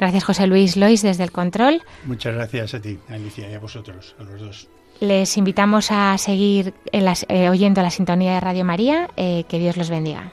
[0.00, 1.82] Gracias José Luis Lois desde el control.
[2.04, 4.68] Muchas gracias a ti, Alicia, y a vosotros, a los dos.
[5.00, 9.08] Les invitamos a seguir eh, oyendo la sintonía de Radio María.
[9.16, 10.32] Eh, que Dios los bendiga.